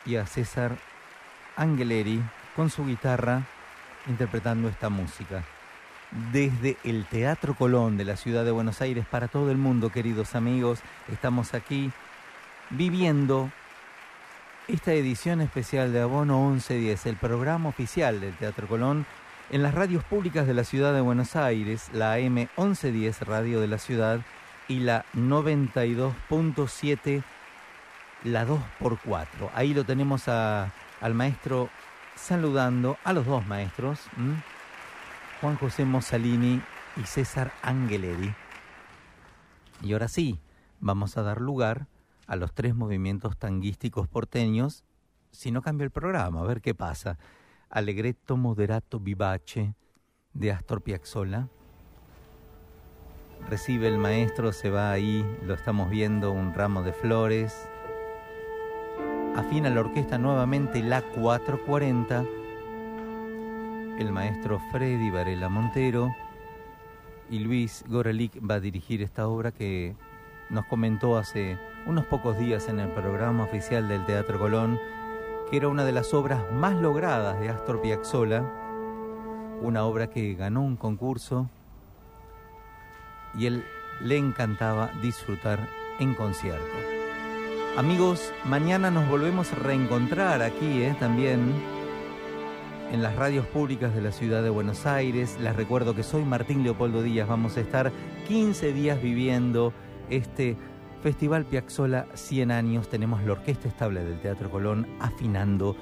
[0.08, 0.78] y a César
[1.56, 2.22] Angeleri
[2.56, 3.44] con su guitarra
[4.08, 5.44] interpretando esta música.
[6.32, 10.36] Desde el Teatro Colón de la ciudad de Buenos Aires para todo el mundo, queridos
[10.36, 10.80] amigos,
[11.12, 11.92] estamos aquí
[12.70, 13.52] viviendo
[14.68, 19.06] esta edición especial de Abono 1110, el programa oficial del Teatro Colón
[19.50, 23.68] en las radios públicas de la ciudad de Buenos Aires, la AM 1110 Radio de
[23.68, 24.22] la Ciudad
[24.68, 27.24] y la 92.7
[28.28, 29.50] la 2x4.
[29.54, 31.70] Ahí lo tenemos al maestro
[32.16, 34.00] saludando, a los dos maestros,
[35.42, 36.62] Juan José Mossalini
[36.98, 38.34] y César Angeleri.
[39.82, 40.40] Y ahora sí,
[40.80, 41.88] vamos a dar lugar
[42.26, 44.84] a los tres movimientos tanguísticos porteños,
[45.32, 47.18] si no cambia el programa, a ver qué pasa.
[47.70, 49.76] Allegretto Moderato Vivace
[50.34, 51.48] de Astor Piazzolla.
[53.50, 57.70] Recibe el maestro, se va ahí, lo estamos viendo, un ramo de flores,
[59.38, 62.26] afina la orquesta nuevamente la 440,
[64.00, 66.16] el maestro Freddy Varela Montero
[67.30, 69.96] y Luis Gorelick va a dirigir esta obra que
[70.50, 74.80] nos comentó hace unos pocos días en el programa oficial del Teatro Colón,
[75.52, 78.44] que era una de las obras más logradas de Astor Piazzolla,
[79.62, 81.48] una obra que ganó un concurso
[83.36, 83.64] y él
[84.02, 85.70] le encantaba disfrutar
[86.00, 86.97] en concierto.
[87.76, 91.54] Amigos, mañana nos volvemos a reencontrar aquí eh, también
[92.92, 95.38] en las radios públicas de la ciudad de Buenos Aires.
[95.40, 97.28] Les recuerdo que soy Martín Leopoldo Díaz.
[97.28, 97.92] Vamos a estar
[98.28, 99.74] 15 días viviendo
[100.10, 100.58] este
[101.04, 102.90] Festival Piazzola 100 años.
[102.90, 105.76] Tenemos la Orquesta Estable del Teatro Colón afinando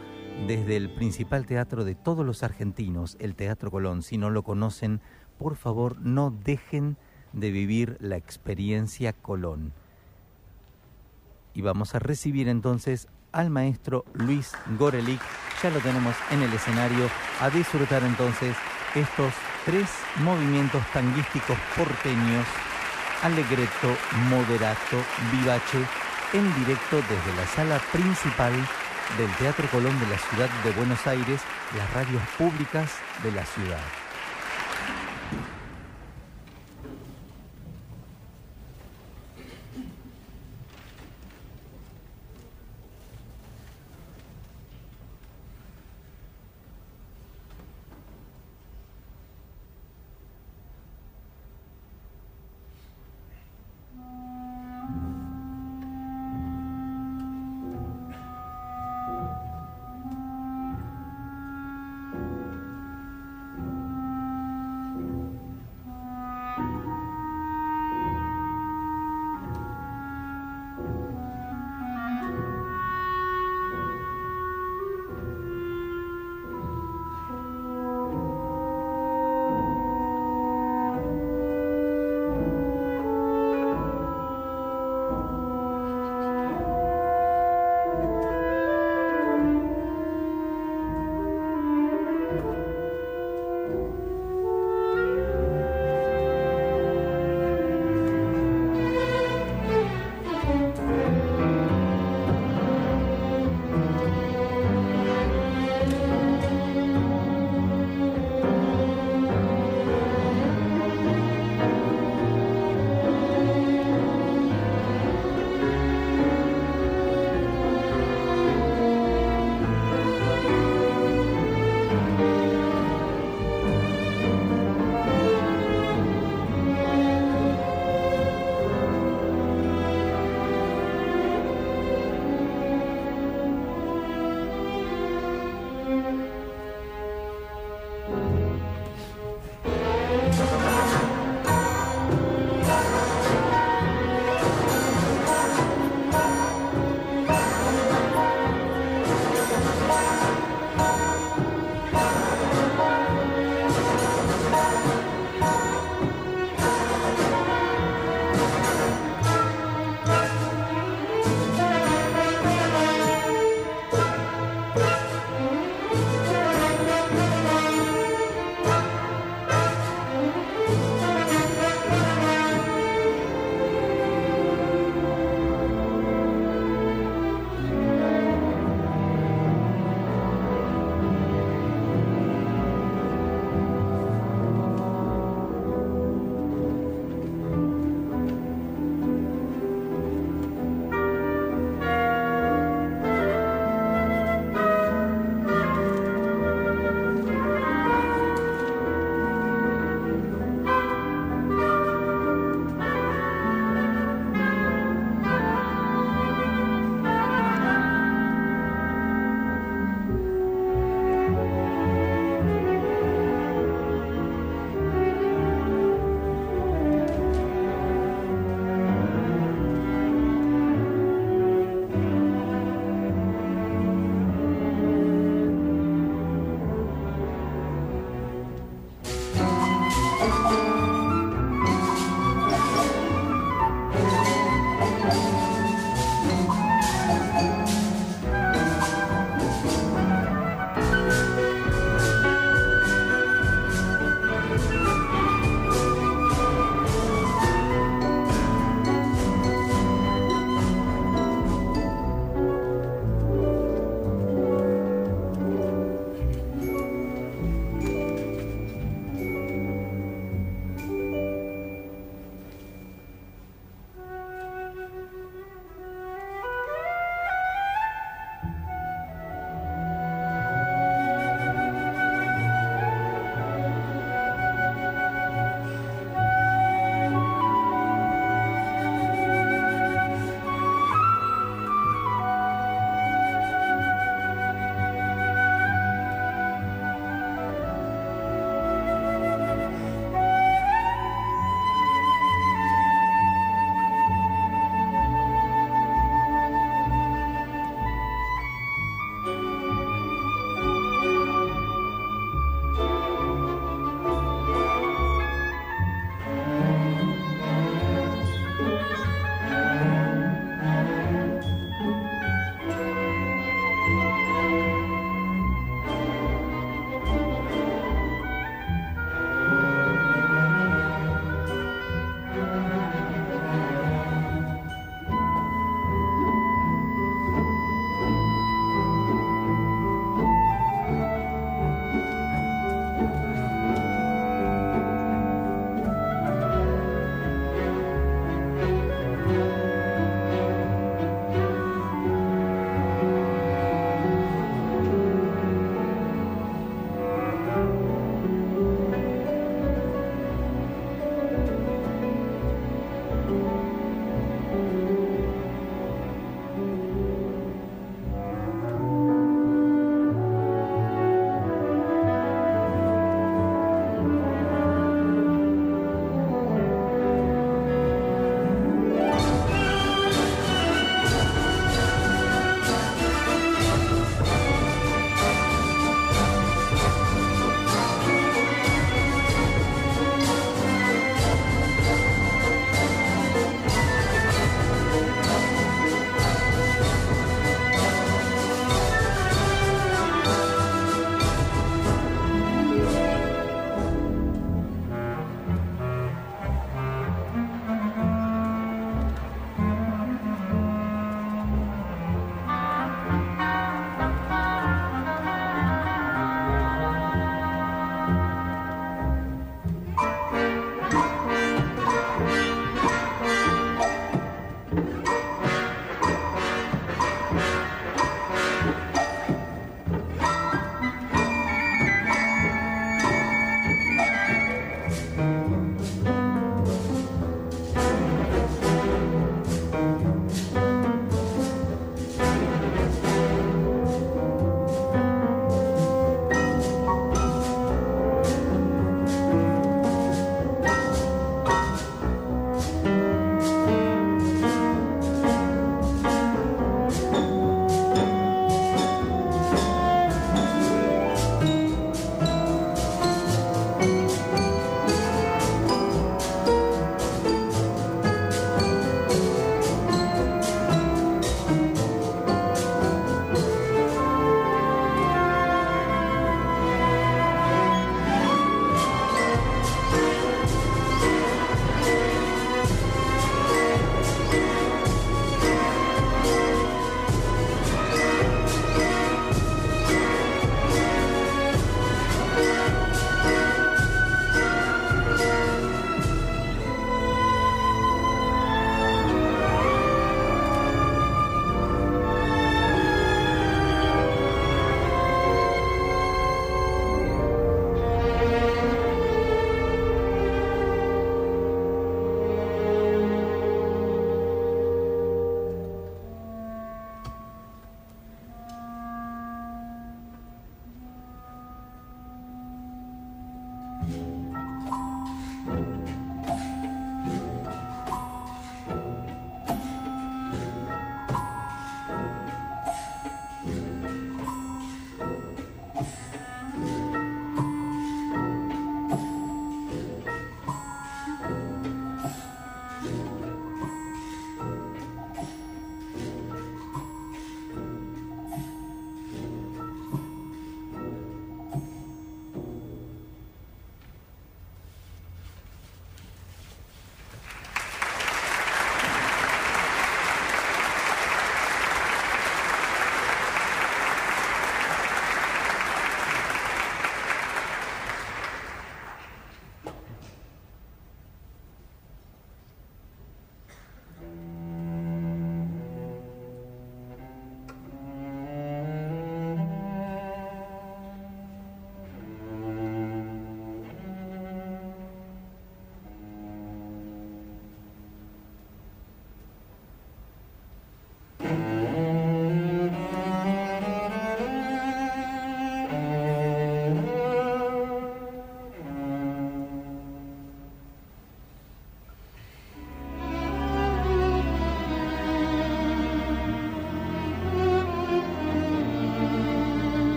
[0.48, 4.02] desde el principal teatro de todos los argentinos, el Teatro Colón.
[4.02, 5.00] Si no lo conocen,
[5.38, 6.98] por favor no dejen
[7.32, 9.72] de vivir la experiencia Colón
[11.56, 15.22] y vamos a recibir entonces al maestro Luis Gorelick.
[15.64, 17.10] Ya lo tenemos en el escenario
[17.42, 18.56] a disfrutar entonces
[18.94, 19.34] estos
[19.66, 19.90] tres
[20.24, 22.46] movimientos tanguísticos porteños,
[23.24, 23.96] Allegretto,
[24.30, 24.98] Moderato,
[25.32, 25.80] Vivace,
[26.34, 28.54] en directo desde la sala principal
[29.18, 31.42] del Teatro Colón de la ciudad de Buenos Aires,
[31.78, 32.92] las radios públicas
[33.24, 34.05] de la ciudad.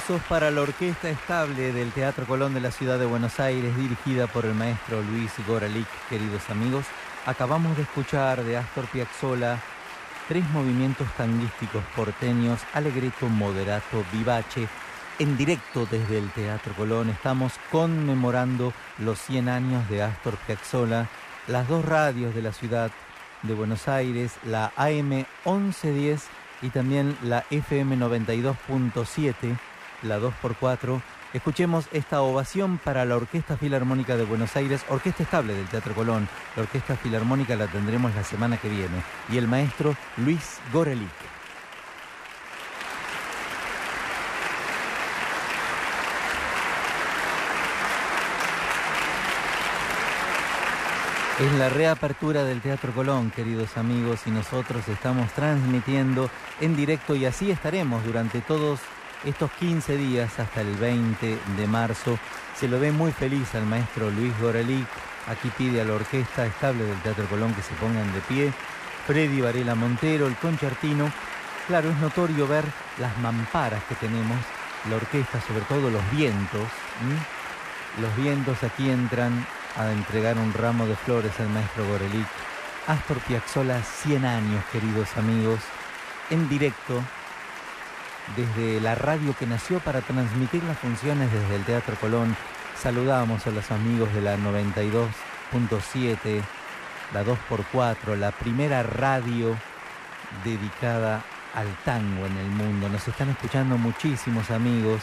[0.00, 4.26] Aplausos para la Orquesta Estable del Teatro Colón de la Ciudad de Buenos Aires, dirigida
[4.28, 6.86] por el maestro Luis Goralic, queridos amigos.
[7.26, 9.58] Acabamos de escuchar de Astor Piazzolla
[10.26, 14.68] tres movimientos tanguísticos porteños, alegreto, moderato, vivace,
[15.18, 17.10] en directo desde el Teatro Colón.
[17.10, 21.08] Estamos conmemorando los 100 años de Astor Piazzolla,
[21.46, 22.90] las dos radios de la ciudad
[23.42, 26.22] de Buenos Aires, la AM 1110
[26.62, 29.58] y también la FM 92.7
[30.02, 31.00] la 2x4.
[31.32, 36.28] Escuchemos esta ovación para la Orquesta Filarmónica de Buenos Aires, orquesta estable del Teatro Colón.
[36.56, 39.02] La Orquesta Filarmónica la tendremos la semana que viene.
[39.30, 41.08] Y el maestro Luis Gorelic.
[51.40, 56.28] Es la reapertura del Teatro Colón, queridos amigos, y nosotros estamos transmitiendo
[56.60, 58.78] en directo y así estaremos durante todos
[59.24, 62.18] estos 15 días hasta el 20 de marzo.
[62.58, 64.86] Se lo ve muy feliz al maestro Luis Gorelic.
[65.28, 68.52] Aquí pide a la orquesta estable del Teatro Colón que se pongan de pie.
[69.06, 71.10] Freddy Varela Montero, el concertino.
[71.66, 72.64] Claro, es notorio ver
[72.98, 74.38] las mamparas que tenemos,
[74.88, 76.66] la orquesta, sobre todo los vientos.
[78.00, 82.26] Los vientos aquí entran a entregar un ramo de flores al maestro Gorelic.
[82.86, 85.60] Astor Piazzolla, 100 años, queridos amigos,
[86.30, 87.02] en directo
[88.36, 92.36] desde la radio que nació para transmitir las funciones desde el Teatro Colón.
[92.76, 96.42] Saludamos a los amigos de la 92.7,
[97.12, 99.56] la 2x4, la primera radio
[100.44, 101.22] dedicada
[101.54, 102.88] al tango en el mundo.
[102.88, 105.02] Nos están escuchando muchísimos amigos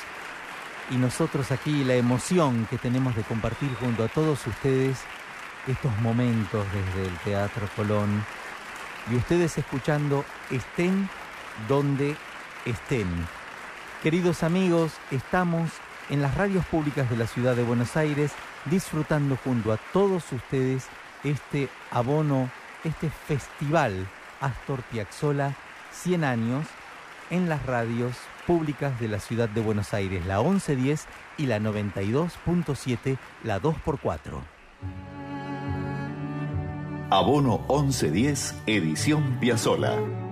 [0.89, 4.99] y nosotros aquí la emoción que tenemos de compartir junto a todos ustedes
[5.67, 8.23] estos momentos desde el Teatro Colón
[9.11, 11.09] y ustedes escuchando estén
[11.67, 12.15] donde
[12.69, 13.07] estén.
[14.03, 15.69] Queridos amigos, estamos
[16.09, 18.31] en las radios públicas de la ciudad de Buenos Aires
[18.65, 20.87] disfrutando junto a todos ustedes
[21.23, 22.49] este abono,
[22.83, 24.07] este festival
[24.39, 25.55] Astor Piazzolla
[25.91, 26.67] 100 años
[27.29, 28.15] en las radios
[28.45, 31.05] públicas de la ciudad de Buenos Aires, la 1110
[31.37, 34.41] y la 92.7, la 2x4.
[37.09, 40.26] Abono 1110, edición Piazzola.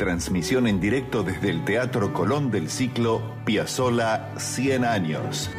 [0.00, 5.50] Transmisión en directo desde el Teatro Colón del ciclo Piazzola 100 años.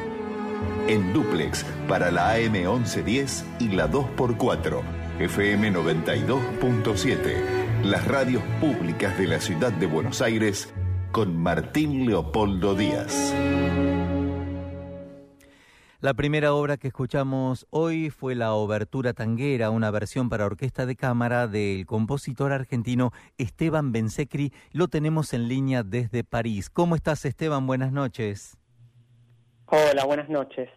[0.87, 4.81] En duplex para la AM 1110 y la 2x4,
[5.19, 7.83] FM 92.7.
[7.83, 10.73] Las radios públicas de la ciudad de Buenos Aires
[11.11, 13.35] con Martín Leopoldo Díaz.
[16.01, 20.95] La primera obra que escuchamos hoy fue la Obertura Tanguera, una versión para orquesta de
[20.95, 24.51] cámara del compositor argentino Esteban Bensecri.
[24.73, 26.71] Lo tenemos en línea desde París.
[26.71, 27.67] ¿Cómo estás, Esteban?
[27.67, 28.57] Buenas noches.
[29.67, 30.71] Hola, buenas noches.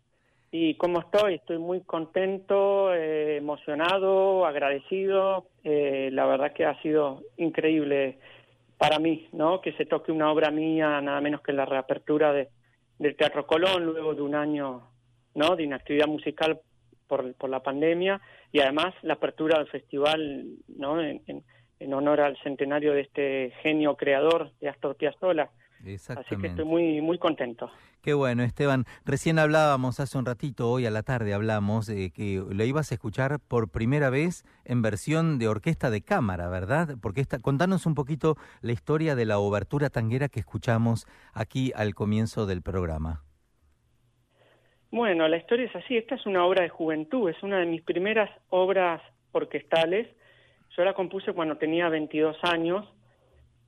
[0.50, 1.36] ¿Y cómo estoy?
[1.36, 5.46] Estoy muy contento, eh, emocionado, agradecido.
[5.64, 8.18] Eh, la verdad que ha sido increíble
[8.76, 9.62] para mí, ¿no?
[9.62, 12.50] Que se toque una obra mía, nada menos que la reapertura de,
[12.98, 14.93] del Teatro Colón, luego de un año
[15.34, 15.56] ¿no?
[15.56, 16.60] de inactividad musical
[17.06, 18.20] por, por la pandemia
[18.52, 21.00] y además la apertura del festival ¿no?
[21.00, 21.22] en,
[21.78, 25.50] en, honor al centenario de este genio creador de Astor Piazzolla.
[26.16, 27.70] Así que estoy muy, muy contento.
[28.00, 28.84] Qué bueno, Esteban.
[29.04, 32.94] Recién hablábamos hace un ratito, hoy a la tarde hablamos, de que lo ibas a
[32.94, 36.96] escuchar por primera vez en versión de orquesta de cámara, ¿verdad?
[37.00, 41.94] Porque esta, contanos un poquito la historia de la obertura tanguera que escuchamos aquí al
[41.94, 43.22] comienzo del programa.
[44.94, 45.96] Bueno, la historia es así.
[45.96, 49.02] Esta es una obra de juventud, es una de mis primeras obras
[49.32, 50.06] orquestales.
[50.76, 52.86] Yo la compuse cuando tenía 22 años.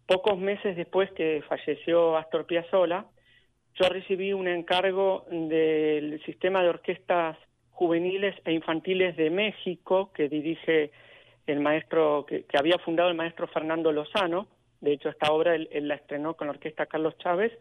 [0.07, 3.07] Pocos meses después que falleció Astor Piazzolla,
[3.75, 7.37] yo recibí un encargo del sistema de orquestas
[7.73, 10.93] juveniles e infantiles de México que dirige
[11.49, 14.47] el maestro que, había fundado el maestro Fernando Lozano.
[14.81, 17.53] De hecho, esta obra él la estrenó con la orquesta Carlos Chávez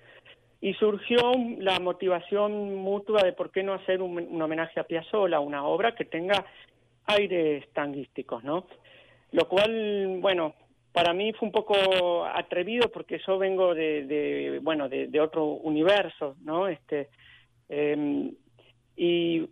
[0.61, 5.65] y surgió la motivación mutua de por qué no hacer un, homenaje a Piazzolla, una
[5.65, 6.45] obra que tenga
[7.05, 8.65] aires tanguísticos, ¿no?
[9.31, 10.55] Lo cual, bueno,
[10.91, 16.67] para mí fue un poco atrevido porque yo vengo de, bueno, de, otro universo, ¿no?
[16.67, 17.09] Este,
[17.69, 18.31] em,
[18.95, 19.47] y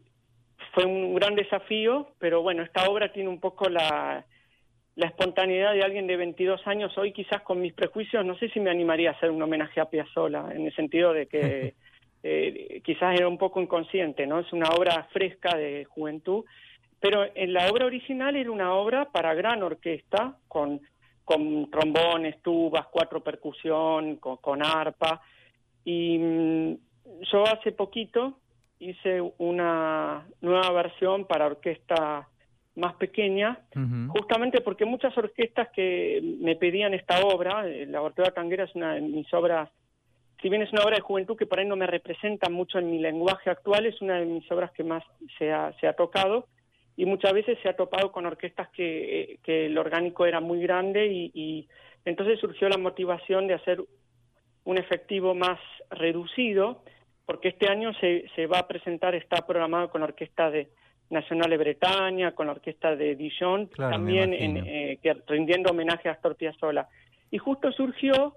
[0.73, 4.25] fue un gran desafío, pero bueno, esta obra tiene un poco la,
[4.95, 8.59] la espontaneidad de alguien de 22 años hoy quizás con mis prejuicios no sé si
[8.59, 11.73] me animaría a hacer un homenaje a Piazzolla en el sentido de que
[12.23, 16.45] eh, quizás era un poco inconsciente no es una obra fresca de juventud
[16.99, 20.81] pero en la obra original era una obra para gran orquesta con
[21.25, 25.21] con trombones tubas cuatro percusión con, arpa
[25.85, 26.73] y mm,
[27.31, 28.39] yo hace poquito
[28.79, 32.27] hice una nueva versión para orquesta
[32.75, 33.59] más pequeña,
[34.09, 38.95] justamente porque muchas orquestas que me pedían esta obra, eh, la Orquesta Tanguera es una
[38.95, 39.69] de mis obras,
[40.41, 42.89] si bien es una obra de juventud que por ahí no me representa mucho en
[42.89, 45.03] mi lenguaje actual, es una de mis obras que más
[45.37, 46.47] se ha, se ha tocado
[46.97, 50.59] y muchas veces se ha topado con orquestas que, eh, que el orgánico era muy
[50.61, 51.67] grande y, y
[52.05, 53.83] entonces surgió la motivación de hacer
[54.65, 55.59] un efectivo más
[55.89, 56.83] reducido,
[57.25, 60.69] porque este año se, se va a presentar, está programado con orquesta de
[61.09, 66.13] Nacional de Bretaña, con la orquesta de Dijon, también en, eh, que, rindiendo homenaje a
[66.13, 66.87] Astor Piazzolla.
[67.29, 68.35] Y justo surgió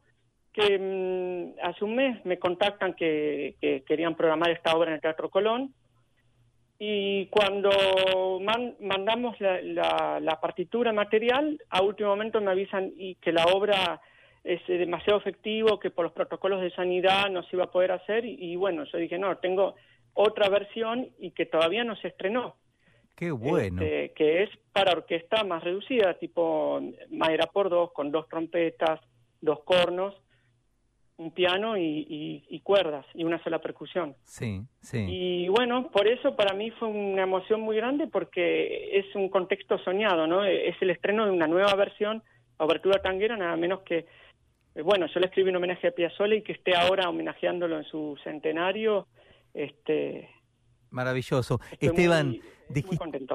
[0.52, 3.56] que mm, hace un mes me contactan que,
[3.86, 5.74] querían programar esta obra en el Teatro Colón.
[6.78, 7.70] Y cuando
[8.80, 14.00] mandamos la, la, partitura material, a último momento me avisan y que la obra
[14.44, 18.26] es demasiado efectivo, que por los protocolos de sanidad no se iba a poder hacer.
[18.26, 19.74] Y, y bueno, yo dije, no, tengo
[20.16, 22.56] otra versión y que todavía no se estrenó.
[23.14, 23.80] Qué bueno.
[23.82, 26.80] Este, que es para orquesta más reducida, tipo
[27.10, 29.00] madera por dos, con dos trompetas,
[29.40, 30.14] dos cornos,
[31.18, 34.16] un piano y, cuerdas y una sola percusión.
[34.24, 35.06] Sí, sí.
[35.08, 39.78] Y bueno, por eso para mí fue una emoción muy grande porque es un contexto
[39.78, 40.44] soñado, ¿no?
[40.44, 42.22] Es el estreno de una nueva versión,
[42.58, 44.06] Abertura Tanguera, nada menos que,
[44.74, 47.84] eh, bueno, yo le escribí un homenaje a Piazzolla y que esté ahora homenajeándolo en
[47.84, 49.06] su centenario,
[49.56, 50.30] este...
[50.90, 51.60] Maravilloso.
[51.80, 52.38] Esteban,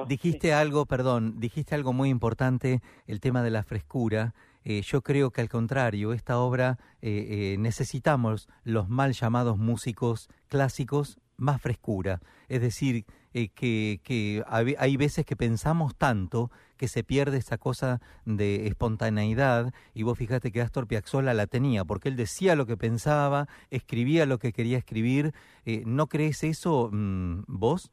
[0.08, 4.34] dijiste, algo, perdón, dijiste algo muy importante, el tema de la frescura.
[4.64, 10.28] Eh, yo creo que al contrario, esta obra eh, eh, necesitamos los mal llamados músicos
[10.48, 12.20] clásicos más frescura.
[12.48, 13.04] Es decir,
[13.34, 16.50] eh, que, que hay veces que pensamos tanto
[16.82, 21.84] que se pierde esa cosa de espontaneidad y vos fíjate que Astor Piazzolla la tenía
[21.84, 25.30] porque él decía lo que pensaba, escribía lo que quería escribir.
[25.64, 27.92] Eh, ¿No crees eso mm, vos?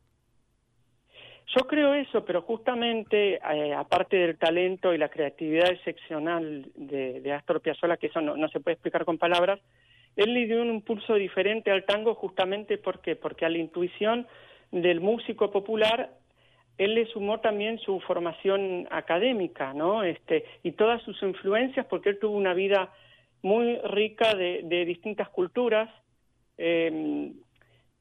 [1.56, 7.61] Yo creo eso, pero justamente eh, aparte del talento y la creatividad excepcional de, Astor
[7.61, 9.60] Piazzolla, que eso no, no, se puede explicar con palabras,
[10.16, 14.28] él le dio un impulso diferente al tango justamente porque porque a la intuición
[14.72, 16.20] del músico popular
[16.80, 20.02] él le sumó también su formación académica, ¿no?
[20.02, 22.94] Este, y todas sus influencias, porque él tuvo una vida
[23.41, 25.90] muy rica de, distintas culturas.
[26.58, 27.34] Eh,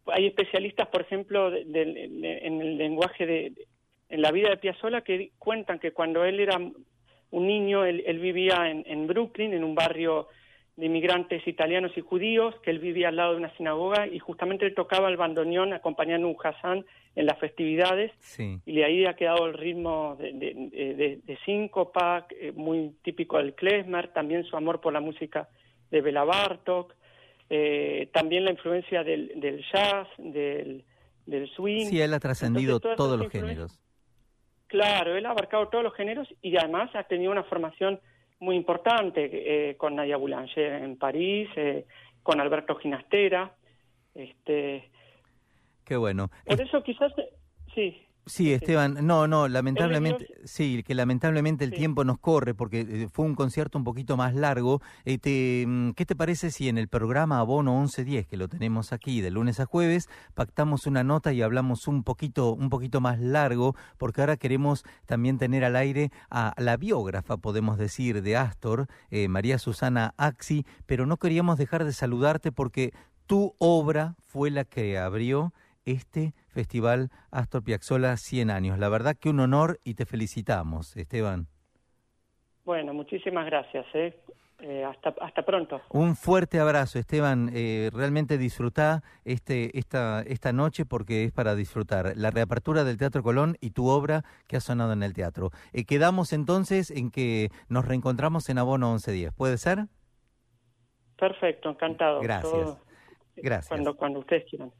[0.07, 3.53] hay especialistas, por ejemplo, en el lenguaje de,
[4.09, 8.70] en la vida de Piazzolla que cuentan que cuando él era un niño, él, vivía
[8.70, 10.28] en, en, Brooklyn, en un barrio
[10.78, 14.64] de inmigrantes italianos y judíos, que él vivía al lado de una sinagoga y justamente
[14.64, 16.86] él tocaba el bandoneón acompañando a un Hassan
[17.16, 22.52] en las festividades y de ahí ha quedado el ritmo de, de, de, síncopa, eh,
[22.52, 25.48] muy típico del klezmer, también su amor por la música
[25.90, 26.94] de Bela Bartok,
[27.50, 30.84] eh, también la influencia del, del jazz, del,
[31.26, 31.86] del swing.
[31.86, 33.80] Sí, él ha trascendido todos los géneros.
[34.68, 37.98] Claro, él ha abarcado todos los géneros y además ha tenido una formación
[38.40, 41.86] muy importante eh, con Nadia Boulanger en París, eh,
[42.23, 43.52] con Alberto Ginastera.
[44.15, 44.89] Este,
[45.85, 46.31] Qué bueno.
[46.44, 47.12] Por eso quizás,
[47.74, 48.02] sí.
[48.28, 53.24] Sí, Esteban, no, no, lamentablemente, sí, que lamentablemente el tiempo nos corre porque eh, fue
[53.24, 54.82] un concierto un poquito más largo.
[55.06, 59.22] Eh, mm, ¿Qué te parece si en el programa Abono 1110, que lo tenemos aquí
[59.22, 63.74] de lunes a jueves, pactamos una nota y hablamos un poquito, un poquito más largo,
[63.96, 69.28] porque ahora queremos también tener al aire a la biógrafa, podemos decir, de Astor, eh,
[69.28, 72.92] María Susana Axi, pero no queríamos dejar de saludarte porque
[73.26, 75.55] tu obra fue la que abrió
[75.93, 78.78] este Festival Astor Piazzolla 100 años.
[78.78, 81.47] La verdad que un honor y te felicitamos, Esteban.
[82.65, 83.86] Bueno, muchísimas gracias.
[83.94, 84.15] ¿eh?
[84.60, 85.81] Eh, hasta, hasta pronto.
[85.90, 87.51] Un fuerte abrazo, Esteban.
[87.55, 93.23] Eh, realmente disfruta este, esta, esta noche porque es para disfrutar la reapertura del Teatro
[93.23, 95.51] Colón y tu obra que ha sonado en el teatro.
[95.86, 99.32] quedamos entonces en que nos reencontramos en Abono 1110.
[99.32, 99.86] ¿Puede ser?
[101.16, 102.20] Perfecto, encantado.
[102.20, 102.78] Gracias.
[103.36, 103.69] Gracias.
[103.69, 104.73] Cuando, cuando ustedes quieran.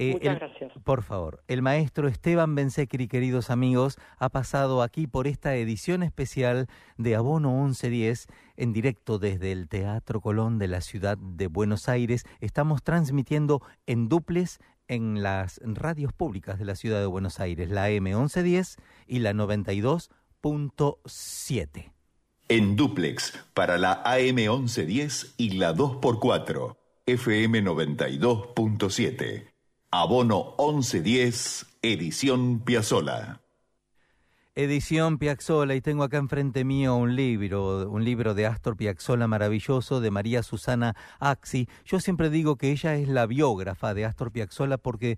[0.00, 0.70] Eh, Muchas gracias.
[0.84, 6.68] Por favor, el maestro Esteban Bensecri, queridos amigos, ha pasado aquí por esta edición especial
[6.98, 12.26] de Abono 1110 en directo desde el Teatro Colón de la ciudad de Buenos Aires.
[12.40, 17.90] Estamos transmitiendo en duples en las radios públicas de la ciudad de Buenos Aires, la
[17.90, 18.76] M1110
[19.08, 21.92] y la 92.7.
[22.48, 29.57] En duplex para la AM1110 y la 2x4, FM 92.7.
[29.90, 33.40] Abono 1110, edición Piazzola.
[34.54, 40.02] Edición Piazzola y tengo acá enfrente mío un libro, un libro de Astor Piazzola maravilloso
[40.02, 41.70] de María Susana Axi.
[41.86, 45.16] Yo siempre digo que ella es la biógrafa de Astor Piazzola porque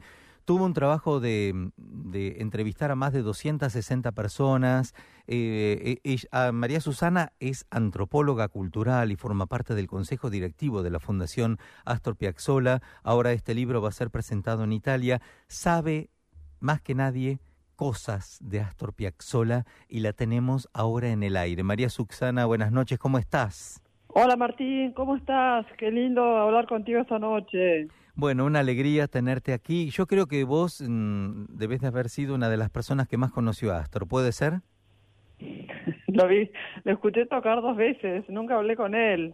[0.51, 1.71] tuvo un trabajo de,
[2.13, 4.97] entrevistar a más de 260 personas.
[5.29, 10.99] Eh, eh María Susana es antropóloga cultural y forma parte del consejo directivo de la
[10.99, 12.81] Fundación Astor Piazzolla.
[13.05, 15.21] Ahora este libro va a ser presentado en Italia.
[15.47, 16.11] Sabe
[16.59, 17.39] más que nadie
[17.77, 21.63] cosas de Astor Piazzolla y la tenemos ahora en el aire.
[21.63, 23.85] María Susana, buenas noches, ¿cómo estás?
[24.09, 25.65] Hola Martín, ¿cómo estás?
[25.79, 27.87] Qué lindo hablar contigo esta noche.
[28.21, 29.89] Bueno, una alegría tenerte aquí.
[29.89, 33.33] Yo creo que vos mm, debes de haber sido una de las personas que más
[33.33, 34.61] conoció a Astor, ¿puede ser?
[36.07, 36.51] lo vi,
[36.85, 39.33] lo escuché tocar dos veces, nunca hablé con él.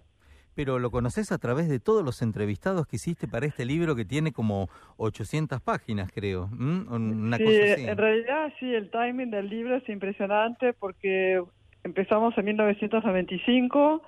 [0.54, 4.04] Pero lo conoces a través de todos los entrevistados que hiciste para este libro que
[4.04, 4.68] tiene como
[4.98, 6.48] 800 páginas, creo.
[6.52, 11.42] Una sí, en realidad sí, el timing del libro es impresionante porque
[11.82, 14.02] empezamos en 1995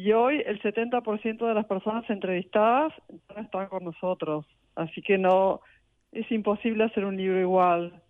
[0.00, 5.60] y hoy el 70% de las personas entrevistadas no están con nosotros, así que no
[6.10, 8.02] es imposible hacer un libro igual.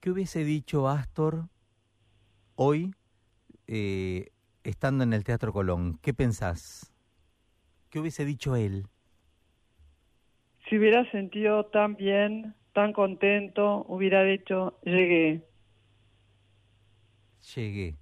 [0.00, 1.48] ¿Qué hubiese dicho Astor
[2.54, 2.94] hoy
[3.66, 4.28] eh,
[4.62, 5.98] estando en el Teatro Colón?
[6.02, 6.92] ¿Qué pensás?
[7.88, 8.84] ¿Qué hubiese dicho él?
[10.68, 15.40] Si hubiera sentido tan bien, tan contento, hubiera dicho, llegué.
[17.54, 17.96] Llegué.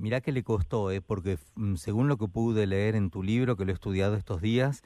[0.00, 1.02] Mirá que le costó, ¿eh?
[1.02, 4.40] porque mm, según lo que pude leer en tu libro, que lo he estudiado estos
[4.40, 4.82] días,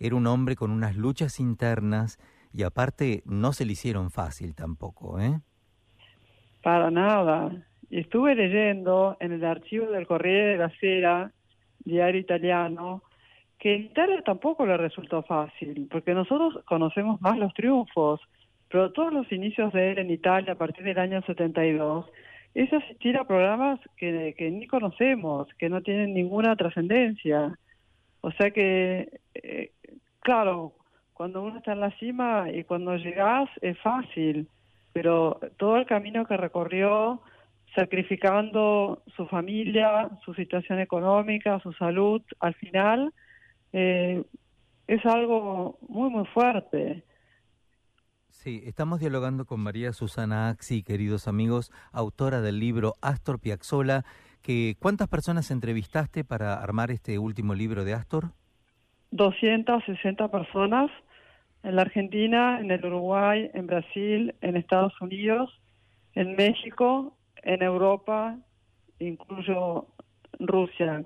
[0.00, 2.18] era un hombre con unas luchas internas
[2.54, 5.40] y aparte no se le hicieron fácil tampoco, ¿eh?
[6.62, 7.52] Para nada.
[7.90, 11.32] Estuve leyendo en el archivo del Corriere de la Sera,
[11.84, 13.02] diario italiano,
[13.58, 18.22] que en Italia tampoco le resultó fácil, porque nosotros conocemos más los triunfos,
[18.70, 22.06] pero todos los inicios de él en Italia a partir del año 72
[22.56, 27.58] es asistir a programas que, ni conocemos, que no tienen ninguna trascendencia.
[28.22, 29.72] O sea que, eh,
[30.20, 30.72] claro,
[31.12, 34.48] cuando uno está en la cima y cuando llegas es fácil,
[34.94, 37.20] pero todo el camino que recorrió,
[37.74, 43.12] sacrificando su familia, su situación económica, su salud, al final
[43.74, 44.24] eh,
[44.86, 47.02] es algo muy, muy fuerte.
[48.36, 54.04] Sí, estamos dialogando con María Susana Axi, queridos amigos, autora del libro Astor Piazzolla.
[54.40, 58.32] Que, ¿Cuántas personas entrevistaste para armar este último libro de Astor?
[59.10, 60.90] 260 personas
[61.64, 65.50] en la Argentina, en el Uruguay, en Brasil, en Estados Unidos,
[66.12, 68.38] en México, en Europa,
[69.00, 69.88] incluso
[70.38, 71.04] Rusia.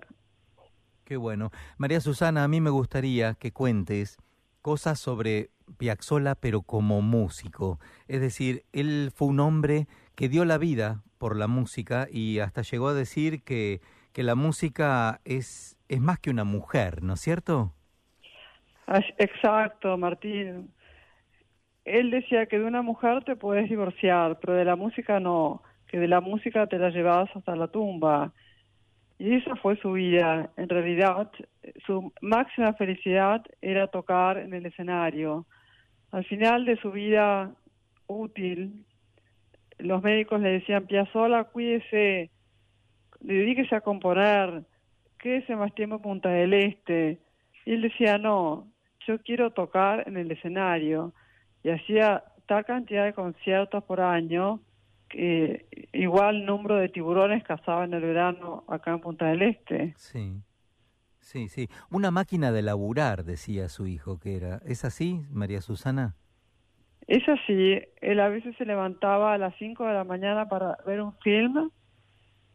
[1.05, 1.52] Qué bueno.
[1.78, 4.19] María Susana, a mí me gustaría que cuentes
[4.62, 7.78] cosas sobre Piazzolla, pero como músico.
[8.09, 12.62] Es decir, él fue un hombre que dio la vida por la música y hasta
[12.62, 13.81] llegó a decir que,
[14.12, 17.73] que la música es, es más que una mujer, ¿no es cierto?
[19.19, 20.73] Exacto, Martín.
[21.85, 25.99] Él decía que de una mujer te puedes divorciar, pero de la música no, que
[25.99, 28.32] de la música te la llevabas hasta la tumba.
[29.20, 30.48] Y esa fue su vida.
[30.56, 31.30] En realidad,
[31.84, 35.44] su máxima felicidad era tocar en el escenario.
[36.10, 37.55] Al final de su vida
[38.06, 38.86] útil,
[39.78, 42.30] los médicos le decían, Piazzola, cuídese,
[43.20, 44.62] dedíquese a componer,
[45.18, 47.20] quédese más tiempo en Punta del Este.
[47.66, 48.68] Y él decía, no,
[49.06, 51.12] yo quiero tocar en el escenario.
[51.62, 54.60] Y hacía tal cantidad de conciertos por año
[55.11, 59.93] que igual número de tiburones cazaba en el verano acá en Punta del Este.
[59.97, 60.41] Sí.
[61.19, 61.69] Sí, sí.
[61.91, 64.61] Una máquina de laburar, decía su hijo que era.
[64.65, 66.15] ¿Es así, María Susana?
[67.07, 67.81] Es así.
[68.01, 71.70] Él a veces se levantaba a las 5 de la mañana para ver un film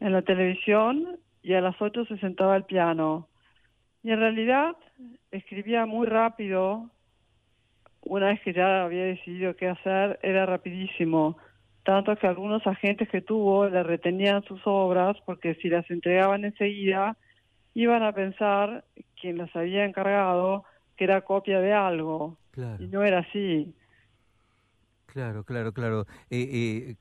[0.00, 3.28] en la televisión y a las 8 se sentaba al piano.
[4.02, 4.76] Y en realidad
[5.30, 6.90] escribía muy rápido.
[8.02, 11.36] Una vez que ya había decidido qué hacer, era rapidísimo.
[11.86, 17.16] Tanto que algunos agentes que tuvo le retenían sus obras porque si las entregaban enseguida,
[17.74, 18.84] iban a pensar
[19.20, 20.64] quien las había encargado
[20.96, 22.38] que era copia de algo.
[22.80, 23.72] Y no era así.
[25.06, 26.06] Claro, claro, claro.
[26.28, 26.96] Eh, eh,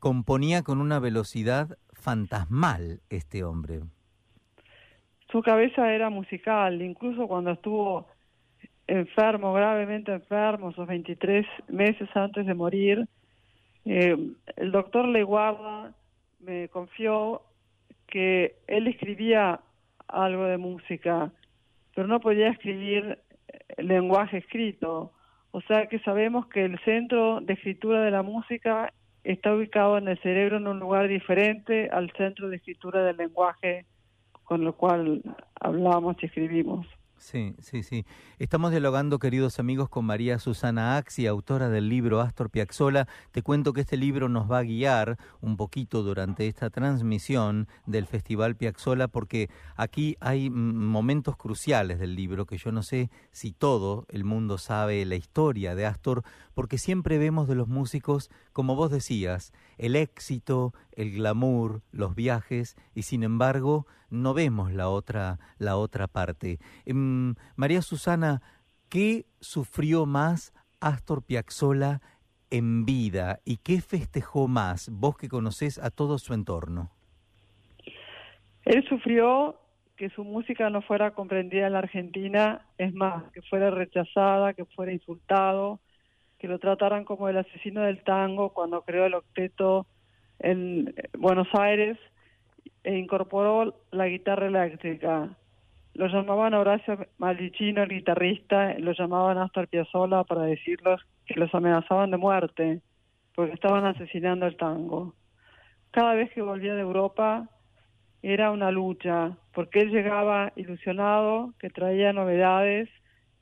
[0.00, 3.80] componía con una velocidad fantasmal este hombre.
[5.32, 8.06] Su cabeza era musical, incluso cuando estuvo
[8.86, 13.08] enfermo, gravemente enfermo, sus 23 meses antes de morir,
[13.86, 14.16] eh,
[14.56, 15.94] el doctor Leguarda
[16.40, 17.42] me confió
[18.06, 19.60] que él escribía
[20.08, 21.32] algo de música,
[21.94, 23.18] pero no podía escribir
[23.78, 25.12] lenguaje escrito.
[25.52, 28.92] O sea que sabemos que el centro de escritura de la música
[29.24, 33.86] está ubicado en el cerebro en un lugar diferente al centro de escritura del lenguaje
[34.44, 35.22] con lo cual
[35.60, 36.86] hablamos y escribimos.
[37.18, 38.04] Sí, sí, sí.
[38.38, 43.08] Estamos dialogando, queridos amigos, con María Susana Axi, autora del libro Astor Piazzolla.
[43.32, 48.06] Te cuento que este libro nos va a guiar un poquito durante esta transmisión del
[48.06, 54.04] Festival Piazzolla, porque aquí hay momentos cruciales del libro que yo no sé si todo
[54.10, 56.22] el mundo sabe la historia de Astor,
[56.54, 62.74] porque siempre vemos de los músicos, como vos decías, el éxito, el glamour, los viajes,
[62.94, 66.58] y sin embargo no vemos la otra, la otra parte.
[66.86, 68.40] Em, María Susana,
[68.88, 72.00] ¿qué sufrió más Astor Piazzolla
[72.48, 76.90] en vida y qué festejó más, vos que conocés a todo su entorno?
[78.64, 79.60] Él sufrió
[79.98, 84.64] que su música no fuera comprendida en la Argentina, es más, que fuera rechazada, que
[84.64, 85.78] fuera insultado,
[86.38, 89.86] que lo trataran como el asesino del tango cuando creó el octeto
[90.38, 91.98] en Buenos Aires
[92.84, 95.30] e incorporó la guitarra eléctrica.
[95.94, 102.10] Lo llamaban Horacio Maldicino, el guitarrista, lo llamaban Astor Piazzolla para decirles que los amenazaban
[102.10, 102.80] de muerte
[103.34, 105.14] porque estaban asesinando el tango.
[105.90, 107.48] Cada vez que volvía de Europa
[108.22, 112.88] era una lucha, porque él llegaba ilusionado, que traía novedades,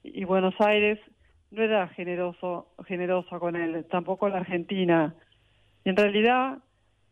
[0.02, 0.98] y Buenos Aires
[1.54, 5.14] no era generoso, generoso con él, tampoco la Argentina.
[5.84, 6.58] Y en realidad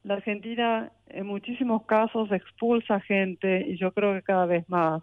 [0.02, 5.02] la Argentina en muchísimos casos expulsa gente y yo creo que cada vez más.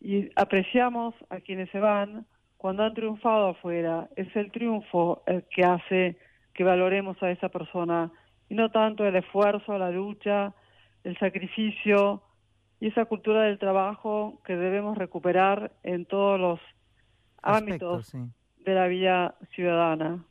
[0.00, 4.08] Y apreciamos a quienes se van cuando han triunfado afuera.
[4.16, 6.16] Es el triunfo el que hace
[6.54, 8.10] que valoremos a esa persona
[8.48, 10.54] y no tanto el esfuerzo, la lucha,
[11.04, 12.22] el sacrificio
[12.80, 16.60] y esa cultura del trabajo que debemos recuperar en todos los
[17.46, 18.12] ámbitos
[18.64, 20.24] de la vida ciudadana.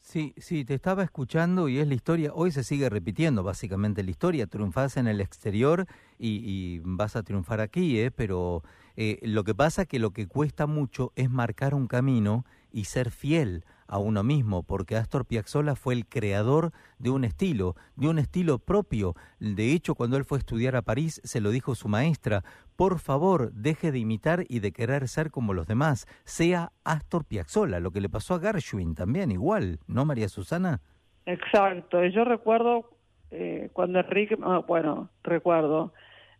[0.00, 4.10] Sí, sí, te estaba escuchando y es la historia, hoy se sigue repitiendo básicamente la
[4.10, 5.86] historia, triunfás en el exterior
[6.18, 8.10] y, vas a triunfar aquí, ¿eh?
[8.10, 8.62] pero
[8.96, 13.10] eh, lo que pasa que lo que cuesta mucho es marcar un camino y ser
[13.10, 18.18] fiel a uno mismo, porque Astor Piazzolla fue el creador de un estilo, de un
[18.18, 19.14] estilo propio.
[19.40, 22.42] De hecho, cuando él fue a estudiar a París, se lo dijo su maestra,
[22.76, 27.80] por favor, deje de imitar y de querer ser como los demás, sea Astor Piazzolla,
[27.80, 30.80] lo que le pasó a Gershwin también, igual, ¿no, María Susana?
[31.26, 32.90] Exacto, yo recuerdo
[33.30, 35.92] eh, cuando Enrique, ah, bueno, recuerdo,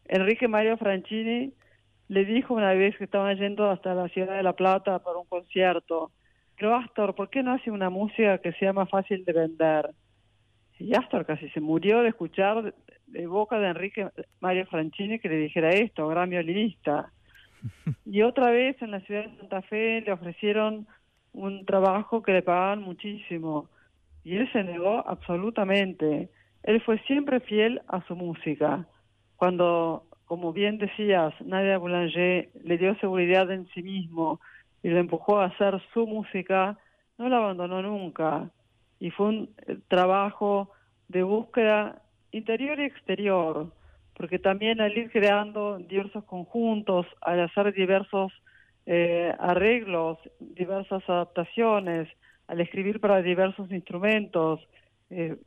[0.07, 1.53] Enrique Mario Franchini
[2.09, 5.27] le dijo una vez que estaban yendo hasta la ciudad de La Plata para un
[5.27, 6.13] concierto,
[6.65, 9.91] pero Astor, ¿por qué no hace una música que sea más fácil de vender?
[10.79, 12.75] Y Astor casi se murió de escuchar
[13.07, 14.09] de boca de Enrique
[14.41, 17.13] Mario Franchini que le dijera esto, gran violinista.
[18.07, 20.87] Y otra vez en la ciudad de Santa Fe le ofrecieron
[21.35, 23.69] un trabajo que le pagaban muchísimo
[24.25, 26.31] y él se negó absolutamente.
[26.63, 28.89] Él fue siempre fiel a su música.
[29.37, 34.41] Cuando, como bien decías, Nadia Boulanger le dio seguridad en sí mismo
[34.85, 36.79] y le empujó a hacer su música,
[37.17, 38.51] no la abandonó nunca.
[39.01, 40.71] Y fue un eh, trabajo
[41.09, 42.03] de búsqueda
[42.33, 43.73] interior y exterior,
[44.15, 48.31] porque también al ir creando diversos conjuntos, al hacer diversos
[48.85, 52.07] eh, arreglos, diversas adaptaciones,
[52.47, 54.61] al escribir para diversos instrumentos,
[55.09, 55.39] eh,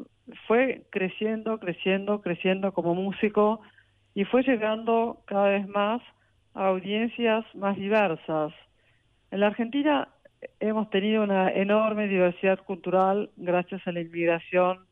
[0.48, 3.62] fue creciendo, creciendo, creciendo como músico
[4.16, 6.02] y fue llegando cada vez más
[6.56, 8.52] a audiencias más diversas.
[9.32, 10.10] En la Argentina
[10.60, 14.86] hemos tenido una enorme diversidad cultural gracias a la inmigración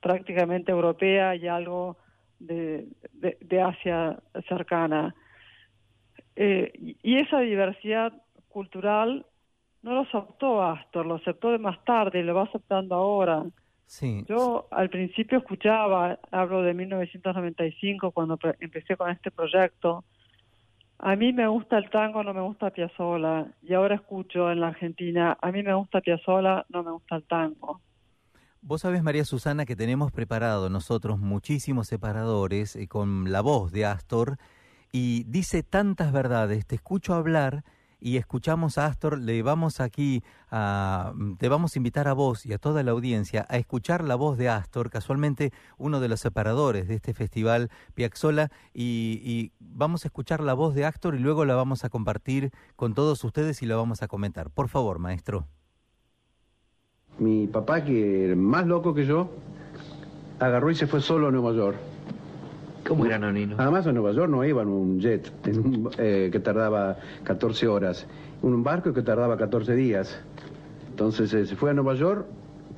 [0.00, 1.96] prácticamente europea y algo
[2.38, 4.18] de, de, Asia
[4.48, 5.14] cercana.
[6.36, 8.12] Eh, y esa diversidad
[8.48, 9.26] cultural
[9.82, 13.44] no lo aceptó Astor, lo aceptó de más tarde y lo va aceptando ahora.
[13.86, 14.24] Sí.
[14.28, 20.04] Yo al principio escuchaba, hablo de 1995 cuando empecé con este proyecto,
[21.02, 23.46] a mí me gusta el tango, no me gusta Piazzolla.
[23.62, 27.24] Y ahora escucho en la Argentina, a mí me gusta Piazzolla, no me gusta el
[27.24, 27.80] tango.
[28.62, 33.86] Vos sabés, María Susana, que tenemos preparado nosotros muchísimos separadores eh, con la voz de
[33.86, 34.36] Astor
[34.92, 36.66] y dice tantas verdades.
[36.66, 37.64] Te escucho hablar
[38.00, 42.52] y escuchamos a Astor, le vamos aquí a, te vamos a invitar a vos y
[42.52, 46.88] a toda la audiencia a escuchar la voz de Astor, casualmente uno de los separadores
[46.88, 51.54] de este festival Piazzola, y, vamos a escuchar la voz de Astor y luego la
[51.54, 54.50] vamos a compartir con todos ustedes y la vamos a comentar.
[54.50, 55.46] Por favor, maestro.
[57.18, 59.30] Mi papá, que más loco que yo,
[60.38, 61.76] agarró y se fue solo a Nueva York
[62.90, 63.54] ¿Cómo era Nonino?
[63.56, 65.32] Además a Nueva York no iba en un jet
[65.96, 68.08] eh, que tardaba 14 horas,
[68.42, 70.20] un barco que tardaba 14 días.
[70.88, 72.26] Entonces eh, se fue a Nueva York,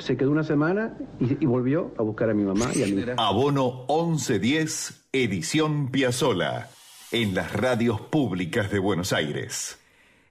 [0.00, 3.86] se quedó una semana y, volvió a buscar a mi mamá y a mi Abono
[3.88, 6.68] 1110, edición Piazzola,
[7.10, 9.78] en las radios públicas de Buenos Aires.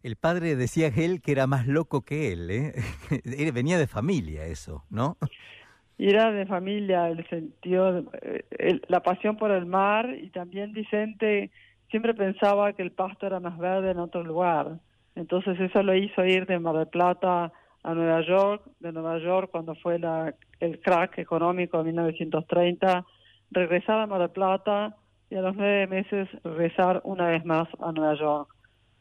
[0.03, 2.75] El padre decía él que era más loco que él, ¿eh?
[3.51, 5.17] Venía de familia eso, ¿no?
[6.09, 11.51] Era de familia el sentido, eh, la pasión por el mar y también Vicente
[11.89, 14.79] siempre pensaba que el pasto era más verde en otro lugar.
[15.15, 17.51] Entonces eso lo hizo ir de Mar del Plata
[17.83, 23.05] a Nueva York, de Nueva York cuando fue la, el crack económico de 1930,
[23.51, 24.95] regresar a Mar del Plata
[25.29, 28.55] y a los nueve meses regresar una vez más a Nueva York.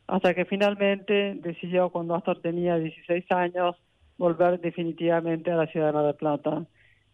[0.06, 3.76] Hasta que finalmente decidió, cuando Astor tenía 16 años,
[4.18, 6.66] volver definitivamente a la ciudad de Mar del Plata.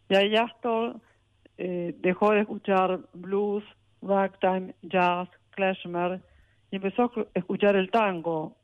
[0.08, 1.00] Y ahí Astor
[1.58, 3.64] eh, dejó de escuchar blues,
[4.02, 6.20] ragtime, jazz, klezmer
[6.70, 8.56] y empezó a escuchar el tango.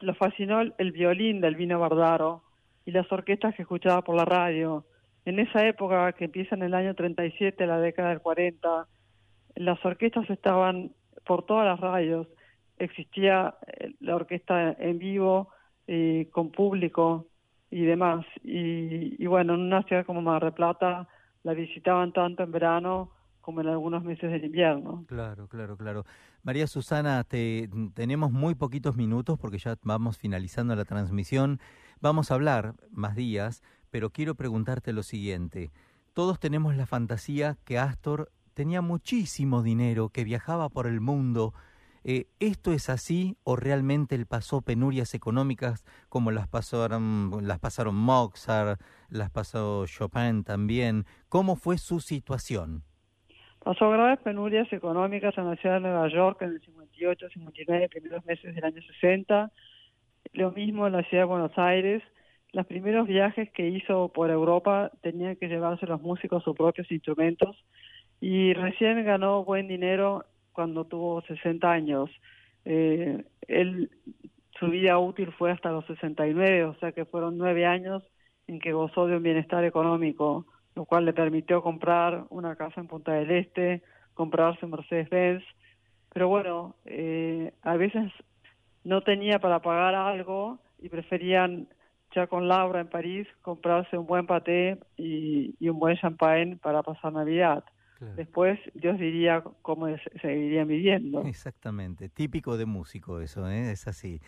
[0.00, 2.42] Lo fascinó el, violín del Vino Bardaro
[2.86, 4.84] y las orquestas que escuchaba por la radio.
[5.24, 8.86] En esa época, que empieza en el año 37, la década del 40,
[9.56, 10.92] las orquestas estaban
[11.26, 12.28] por todas las radios.
[12.78, 15.48] Existía eh, la orquesta en vivo,
[15.86, 17.26] eh, con público,
[17.70, 18.24] y demás.
[18.42, 21.08] Y, bueno, en una ciudad como Mar del Plata
[21.42, 25.04] la visitaban tanto en verano como en algunos meses del invierno.
[25.08, 26.04] Claro, claro, claro.
[26.42, 31.58] María Susana, te, tenemos muy poquitos minutos porque ya vamos finalizando la transmisión.
[32.00, 35.70] Vamos a hablar más días, pero quiero preguntarte lo siguiente.
[36.12, 41.54] Todos tenemos la fantasía que Astor tenía muchísimo dinero, que viajaba por el mundo,
[42.10, 47.96] eh, ¿Esto es así o realmente él pasó penurias económicas como las pasaron, las pasaron
[47.96, 48.80] Mozart,
[49.10, 51.04] las pasó Chopin también?
[51.28, 52.82] ¿Cómo fue su situación?
[53.62, 58.24] Pasó graves penurias económicas en la ciudad de Nueva York en el 58, 59, primeros
[58.24, 59.52] meses del año 60.
[60.32, 62.02] Lo mismo en la ciudad de Buenos Aires.
[62.54, 67.54] Los primeros viajes que hizo por Europa tenían que llevarse los músicos sus propios instrumentos
[68.18, 70.24] y recién ganó buen dinero
[70.58, 72.10] cuando tuvo 60 años.
[72.64, 73.92] Eh, él,
[74.58, 78.02] su vida útil fue hasta los 69, o sea que fueron nueve años
[78.48, 82.88] en que gozó de un bienestar económico, lo cual le permitió comprar una casa en
[82.88, 83.82] Punta del Este,
[84.14, 85.44] comprarse un Mercedes-Benz,
[86.12, 88.10] pero bueno, eh, a veces
[88.82, 91.68] no tenía para pagar algo y preferían
[92.16, 96.82] ya con Laura en París comprarse un buen paté y, y un buen champagne para
[96.82, 97.62] pasar Navidad.
[98.16, 99.86] Después Dios diría cómo
[100.20, 101.22] seguirían viviendo.
[101.22, 103.72] Exactamente, típico de músico eso, ¿eh?
[103.72, 104.20] es así.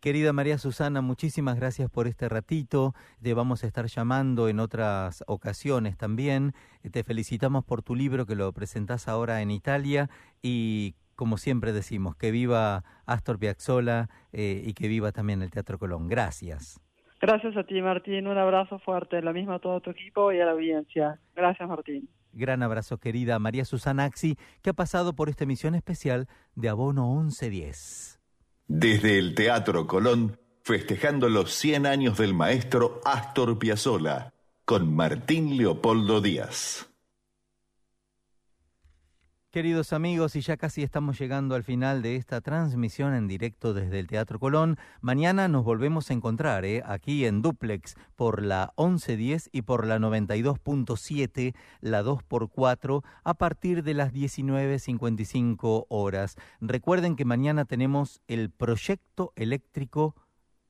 [0.00, 2.94] Querida María Susana, muchísimas gracias por este ratito.
[3.22, 6.52] Te vamos a estar llamando en otras ocasiones también.
[6.92, 10.10] Te felicitamos por tu libro que lo presentás ahora en Italia
[10.42, 15.78] y como siempre decimos, que viva Astor Piazzolla eh, y que viva también el Teatro
[15.78, 16.08] Colón.
[16.08, 16.80] Gracias.
[17.20, 18.26] Gracias a ti, Martín.
[18.26, 19.22] Un abrazo fuerte.
[19.22, 21.18] Lo mismo a todo tu equipo y a la audiencia.
[21.34, 22.08] Gracias, Martín.
[22.36, 27.14] Gran abrazo, querida María Susana Axi, que ha pasado por esta emisión especial de Abono
[27.14, 28.20] 1110.
[28.68, 34.34] Desde el Teatro Colón, festejando los 100 años del maestro Astor Piazzolla,
[34.66, 36.90] con Martín Leopoldo Díaz.
[39.56, 43.98] Queridos amigos, y ya casi estamos llegando al final de esta transmisión en directo desde
[44.00, 44.76] el Teatro Colón.
[45.00, 46.82] Mañana nos volvemos a encontrar ¿eh?
[46.84, 53.94] aquí en Duplex por la 1110 y por la 92.7, la 2x4, a partir de
[53.94, 56.36] las 19.55 horas.
[56.60, 60.14] Recuerden que mañana tenemos el proyecto eléctrico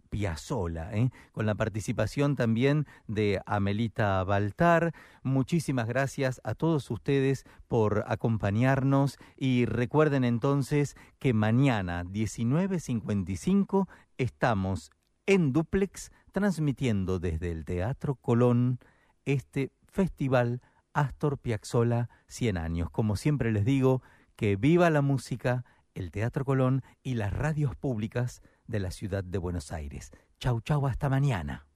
[0.09, 1.11] Piazzola, ¿eh?
[1.33, 4.95] con la participación también de Amelita Baltar.
[5.23, 13.89] Muchísimas gracias a todos ustedes por acompañarnos y recuerden entonces que mañana 19.55
[14.19, 14.91] estamos
[15.27, 18.79] en duplex transmitiendo desde el Teatro Colón
[19.25, 20.61] este festival
[20.93, 22.91] Astor Piazzolla 100 años.
[22.91, 24.03] Como siempre les digo,
[24.37, 25.65] que viva la música,
[25.95, 30.11] el Teatro Colón y las radios públicas de la ciudad de Buenos Aires.
[30.39, 31.67] Chau, chau, hasta mañana.